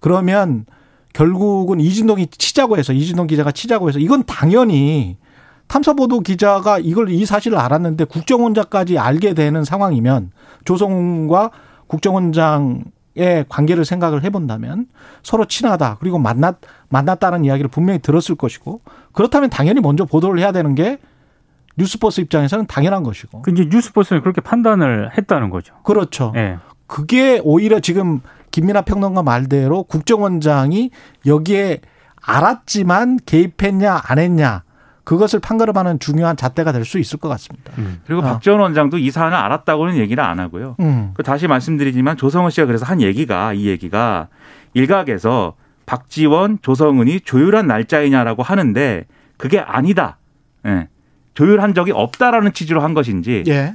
그러면 0.00 0.66
결국은 1.12 1.80
이진동이 1.80 2.28
치자고 2.28 2.78
해서 2.78 2.92
이진동 2.92 3.26
기자가 3.26 3.52
치자고 3.52 3.88
해서 3.88 3.98
이건 3.98 4.24
당연히 4.24 5.16
탐사보도 5.66 6.20
기자가 6.20 6.78
이걸 6.78 7.10
이 7.10 7.24
사실을 7.24 7.58
알았는데 7.58 8.04
국정원장까지 8.04 8.98
알게 8.98 9.34
되는 9.34 9.64
상황이면 9.64 10.32
조성과 10.64 11.50
국정원장의 11.86 13.44
관계를 13.48 13.84
생각을 13.84 14.24
해본다면 14.24 14.86
서로 15.22 15.44
친하다 15.44 15.98
그리고 16.00 16.18
만났 16.18 16.58
만났다는 16.88 17.44
이야기를 17.44 17.70
분명히 17.70 18.00
들었을 18.00 18.34
것이고 18.34 18.80
그렇다면 19.12 19.50
당연히 19.50 19.80
먼저 19.80 20.04
보도를 20.04 20.40
해야 20.40 20.50
되는 20.50 20.74
게 20.74 20.98
뉴스버스 21.76 22.20
입장에서는 22.20 22.66
당연한 22.66 23.02
것이고 23.02 23.42
그 23.42 23.50
이제 23.52 23.68
뉴스버스는 23.70 24.22
그렇게 24.22 24.40
판단을 24.40 25.16
했다는 25.16 25.50
거죠. 25.50 25.74
그렇죠. 25.82 26.32
예. 26.36 26.58
그게 26.86 27.40
오히려 27.44 27.78
지금 27.78 28.20
김민아 28.50 28.82
평론가 28.82 29.22
말대로 29.22 29.82
국정원장이 29.84 30.90
여기에 31.26 31.80
알았지만 32.22 33.18
개입했냐 33.26 34.00
안 34.04 34.18
했냐 34.18 34.62
그것을 35.04 35.40
판가름하는 35.40 35.98
중요한 35.98 36.36
잣대가 36.36 36.70
될 36.72 36.84
수 36.84 36.98
있을 36.98 37.18
것 37.18 37.28
같습니다. 37.30 37.72
음. 37.78 38.00
그리고 38.06 38.22
아. 38.22 38.32
박지원 38.32 38.60
원장도 38.60 38.98
이 38.98 39.10
사안을 39.10 39.36
알았다고는 39.36 39.96
얘기를 39.96 40.22
안 40.22 40.38
하고요. 40.38 40.76
음. 40.80 41.12
그 41.14 41.22
다시 41.22 41.48
말씀드리지만 41.48 42.16
조성은 42.16 42.50
씨가 42.50 42.66
그래서 42.66 42.84
한 42.84 43.00
얘기가 43.00 43.52
이 43.54 43.66
얘기가 43.66 44.28
일각에서 44.74 45.54
박지원, 45.86 46.58
조성은이 46.62 47.20
조율한 47.20 47.66
날짜이냐라고 47.66 48.42
하는데 48.42 49.06
그게 49.36 49.58
아니다. 49.58 50.18
예. 50.66 50.88
조율한 51.34 51.74
적이 51.74 51.92
없다라는 51.92 52.52
취지로 52.52 52.80
한 52.82 52.94
것인지 52.94 53.42
예. 53.48 53.74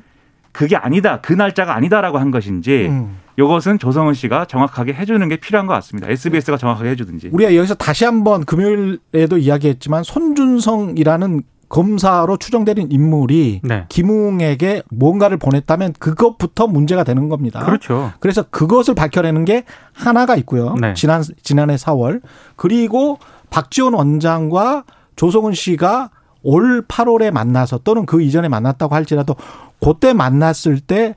그게 0.54 0.78
아니다. 0.78 1.20
그 1.22 1.34
날짜가 1.34 1.76
아니다라고 1.76 2.18
한 2.18 2.32
것인지 2.32 2.88
음. 2.90 3.18
이것은 3.38 3.80
조성은 3.80 4.13
씨가 4.13 4.45
정확하게 4.45 4.93
해주는 4.93 5.28
게 5.28 5.38
필요한 5.38 5.67
것 5.67 5.74
같습니다. 5.74 6.10
SBS가 6.10 6.58
정확하게 6.58 6.91
해주든지. 6.91 7.30
우리가 7.32 7.56
여기서 7.56 7.76
다시 7.76 8.06
한번 8.06 8.45
금요일에도 8.45 9.38
이야기했지만 9.38 10.04
손준성이라는 10.04 11.43
검사로 11.67 12.38
추정되는 12.38 12.91
인물이 12.91 13.62
네. 13.63 13.86
김웅에게 13.89 14.84
뭔가를 14.91 15.38
보냈다면 15.38 15.93
그것부터 16.00 16.67
문제가 16.67 17.04
되는 17.04 17.28
겁니다. 17.28 17.60
그렇죠. 17.65 18.13
그래서 18.19 18.43
그것을 18.43 18.93
밝혀내는 18.93 19.45
게 19.45 19.65
하나가 19.91 20.36
있고요. 20.38 20.76
네. 20.80 20.93
지난 20.93 21.24
지난해 21.41 21.76
4월 21.76 22.21
그리고 22.56 23.17
박지원 23.50 23.93
원장과 23.93 24.86
조성은 25.15 25.54
씨가 25.54 26.12
올 26.43 26.86
8월에 26.88 27.32
만나서 27.32 27.80
또는 27.80 28.06
그 28.06 28.21
이전에 28.21 28.48
만났다고 28.48 28.93
할지라도 28.93 29.36
그때 29.82 30.13
만났을 30.13 30.80
때 30.80 31.15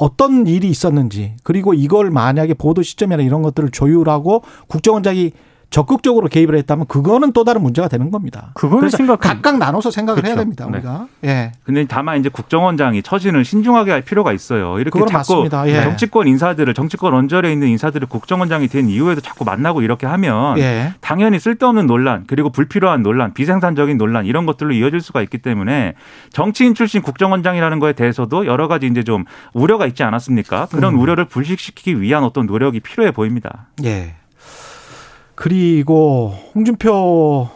어, 0.00 0.04
어떤 0.04 0.46
일이 0.46 0.68
있었는지 0.68 1.36
그리고 1.42 1.74
이걸 1.74 2.10
만약에 2.10 2.54
보도 2.54 2.82
시점이나 2.82 3.22
이런 3.22 3.42
것들을 3.42 3.70
조율하고 3.70 4.42
국정원장이 4.68 5.32
적극적으로 5.70 6.26
개입을 6.28 6.56
했다면 6.56 6.86
그거는 6.86 7.32
또 7.32 7.44
다른 7.44 7.62
문제가 7.62 7.86
되는 7.86 8.10
겁니다. 8.10 8.50
그거는 8.54 8.88
심각한 8.88 9.36
각각 9.36 9.58
나눠서 9.58 9.92
생각을 9.92 10.24
해야 10.24 10.34
그렇죠. 10.34 10.40
됩니다. 10.40 10.64
네. 10.66 10.70
우리가. 10.72 11.06
예. 11.24 11.52
근데 11.62 11.86
다만 11.86 12.18
이제 12.18 12.28
국정원장이 12.28 13.02
처신을 13.02 13.44
신중하게 13.44 13.92
할 13.92 14.02
필요가 14.02 14.32
있어요. 14.32 14.80
이렇게 14.80 14.98
자꾸. 15.06 15.48
예. 15.66 15.82
정치권 15.82 16.26
인사들을 16.26 16.74
정치권 16.74 17.14
언저리에 17.14 17.52
있는 17.52 17.68
인사들을 17.68 18.08
국정원장이 18.08 18.66
된 18.66 18.88
이후에도 18.88 19.20
자꾸 19.20 19.44
만나고 19.44 19.82
이렇게 19.82 20.06
하면 20.08 20.58
예. 20.58 20.92
당연히 21.00 21.38
쓸데없는 21.38 21.86
논란 21.86 22.24
그리고 22.26 22.50
불필요한 22.50 23.02
논란 23.02 23.32
비생산적인 23.32 23.96
논란 23.96 24.26
이런 24.26 24.46
것들로 24.46 24.72
이어질 24.72 25.00
수가 25.00 25.22
있기 25.22 25.38
때문에 25.38 25.94
정치인 26.32 26.74
출신 26.74 27.00
국정원장이라는 27.00 27.78
거에 27.78 27.92
대해서도 27.92 28.46
여러 28.46 28.66
가지 28.66 28.86
이제 28.88 29.04
좀 29.04 29.24
우려가 29.52 29.86
있지 29.86 30.02
않았습니까? 30.02 30.66
그런 30.66 30.94
음. 30.94 31.00
우려를 31.00 31.26
불식시키기 31.26 32.00
위한 32.00 32.24
어떤 32.24 32.46
노력이 32.46 32.80
필요해 32.80 33.12
보입니다. 33.12 33.68
예. 33.84 34.16
그리고 35.40 36.34
홍준표 36.54 37.48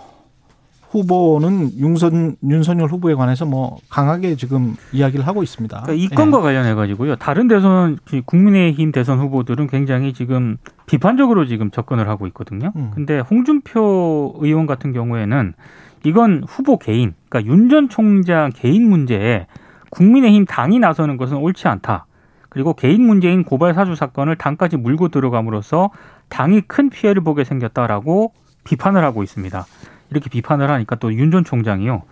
후보는 0.88 1.73
윤선 1.77 2.37
윤석열 2.42 2.88
후보에 2.88 3.12
관해서 3.14 3.44
뭐 3.44 3.77
강하게 3.90 4.37
지금 4.37 4.75
이야기를 4.92 5.27
하고 5.27 5.42
있습니다. 5.42 5.83
그러니까 5.83 6.03
이 6.03 6.09
건과 6.09 6.40
관련해 6.40 6.73
가지고요. 6.73 7.16
다른 7.16 7.47
대선 7.47 7.99
국민의힘 8.25 8.90
대선 8.90 9.18
후보들은 9.18 9.66
굉장히 9.66 10.14
지금 10.14 10.57
비판적으로 10.87 11.44
지금 11.44 11.70
접근을 11.70 12.09
하고 12.09 12.27
있거든요. 12.29 12.73
음. 12.75 12.92
근데 12.94 13.18
홍준표 13.18 14.37
의원 14.38 14.64
같은 14.66 14.94
경우에는 14.94 15.53
이건 16.07 16.42
후보 16.49 16.79
개인, 16.79 17.12
그러니까 17.29 17.53
윤 17.53 17.68
전 17.68 17.90
총장 17.90 18.51
개인 18.55 18.88
문제에 18.88 19.47
국민의힘 19.90 20.47
당이 20.47 20.79
나서는 20.79 21.18
것은 21.18 21.37
옳지 21.37 21.68
않다. 21.68 22.07
그리고 22.49 22.73
개인 22.73 23.05
문제인 23.05 23.42
고발 23.44 23.75
사주 23.75 23.94
사건을 23.97 24.37
당까지 24.37 24.77
물고 24.79 25.09
들어감으로써 25.09 25.90
당이 26.35 26.62
큰 26.62 26.90
피해를 26.90 27.23
보게 27.23 27.44
생겼다라고 27.44 28.33
비판을 28.64 29.05
하고 29.05 29.23
있습니다. 29.23 29.64
이렇게 30.11 30.29
비판을 30.31 30.68
하니까 30.68 30.97
또 30.97 31.12
윤 31.12 31.31
전 31.31 31.44
총장이요. 31.44 32.03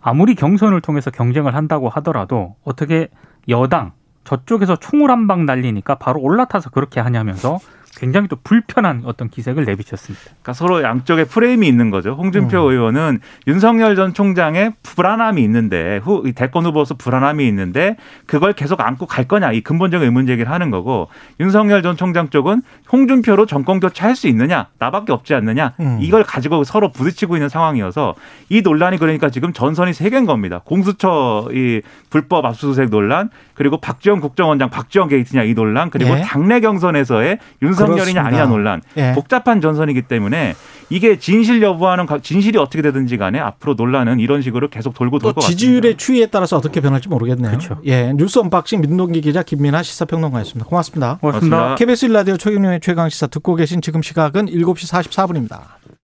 아무리 0.00 0.34
경선을 0.34 0.80
통해서 0.80 1.10
경쟁을 1.10 1.54
한다고 1.54 1.90
하더라도 1.90 2.56
어떻게 2.64 3.08
여당 3.48 3.92
저쪽에서 4.24 4.76
총을 4.76 5.10
한 5.10 5.26
방 5.26 5.44
날리니까 5.44 5.96
바로 5.96 6.20
올라타서 6.20 6.70
그렇게 6.70 7.00
하냐면서 7.00 7.58
굉장히 7.96 8.28
또 8.28 8.36
불편한 8.42 9.02
어떤 9.04 9.28
기색을 9.28 9.64
내비쳤습니다. 9.64 10.24
그러니까 10.24 10.52
서로 10.52 10.82
양쪽에 10.82 11.24
프레임이 11.24 11.66
있는 11.66 11.90
거죠. 11.90 12.12
홍준표 12.12 12.66
음. 12.66 12.70
의원은 12.70 13.20
윤석열 13.48 13.96
전 13.96 14.14
총장의 14.14 14.74
불안함이 14.82 15.42
있는데 15.42 15.98
후이 16.04 16.32
대권 16.32 16.64
후보로서 16.66 16.94
불안함이 16.94 17.46
있는데 17.48 17.96
그걸 18.26 18.52
계속 18.52 18.80
안고 18.80 19.06
갈 19.06 19.26
거냐 19.26 19.52
이 19.52 19.60
근본적인 19.60 20.06
의문 20.06 20.26
제기를 20.26 20.50
하는 20.50 20.70
거고 20.70 21.08
윤석열 21.40 21.82
전 21.82 21.96
총장 21.96 22.30
쪽은 22.30 22.62
홍준표로 22.92 23.46
정권 23.46 23.80
교체할 23.80 24.14
수 24.14 24.28
있느냐 24.28 24.68
나밖에 24.78 25.12
없지 25.12 25.34
않느냐 25.34 25.74
음. 25.80 25.98
이걸 26.00 26.22
가지고 26.22 26.62
서로 26.62 26.92
부딪히고 26.92 27.36
있는 27.36 27.48
상황이어서 27.48 28.14
이 28.48 28.62
논란이 28.62 28.98
그러니까 28.98 29.30
지금 29.30 29.52
전선이 29.52 29.94
세 29.94 30.10
개인 30.10 30.26
겁니다. 30.26 30.60
공수처 30.64 31.48
이 31.52 31.82
불법 32.08 32.44
압수수색 32.44 32.90
논란 32.90 33.30
그리고 33.54 33.78
박지원 33.78 34.20
국정원장 34.20 34.70
박지원 34.70 35.08
게이트냐 35.08 35.42
이 35.42 35.54
논란 35.54 35.90
그리고 35.90 36.12
예. 36.12 36.22
당내 36.22 36.60
경선에서의 36.60 37.38
윤석 37.62 37.79
열이냐 37.88 37.94
그렇습니다. 38.02 38.26
아니냐 38.26 38.46
논란 38.46 38.82
예. 38.96 39.12
복잡한 39.14 39.60
전선이기 39.60 40.02
때문에 40.02 40.54
이게 40.92 41.18
진실 41.18 41.62
여부와는 41.62 42.06
가- 42.06 42.18
진실이 42.18 42.58
어떻게 42.58 42.82
되든지 42.82 43.16
간에 43.16 43.38
앞으로 43.38 43.74
논란은 43.74 44.18
이런 44.18 44.42
식으로 44.42 44.68
계속 44.68 44.92
돌고 44.94 45.18
또 45.18 45.23
돌 45.23 45.29
것 45.29 45.36
같습니다. 45.36 45.56
지지율의 45.58 45.96
추이에 45.96 46.26
따라서 46.26 46.56
어떻게 46.56 46.80
변할지 46.80 47.08
모르겠네요. 47.08 47.50
그렇죠. 47.50 47.78
예, 47.86 48.12
뉴스 48.14 48.38
unboxing 48.40 48.80
민동기 48.80 49.20
기자 49.20 49.42
김민아 49.44 49.82
시사평론가였습니다. 49.84 50.68
고맙습니다. 50.68 51.18
고맙습니다. 51.20 51.56
고맙습니다. 51.56 51.74
KBS 51.76 52.06
일라디오 52.06 52.36
최경영의 52.36 52.80
최강 52.80 53.08
시사 53.08 53.28
듣고 53.28 53.54
계신 53.54 53.80
지금 53.82 54.02
시각은 54.02 54.46
7시 54.46 54.90
44분입니다. 55.10 55.60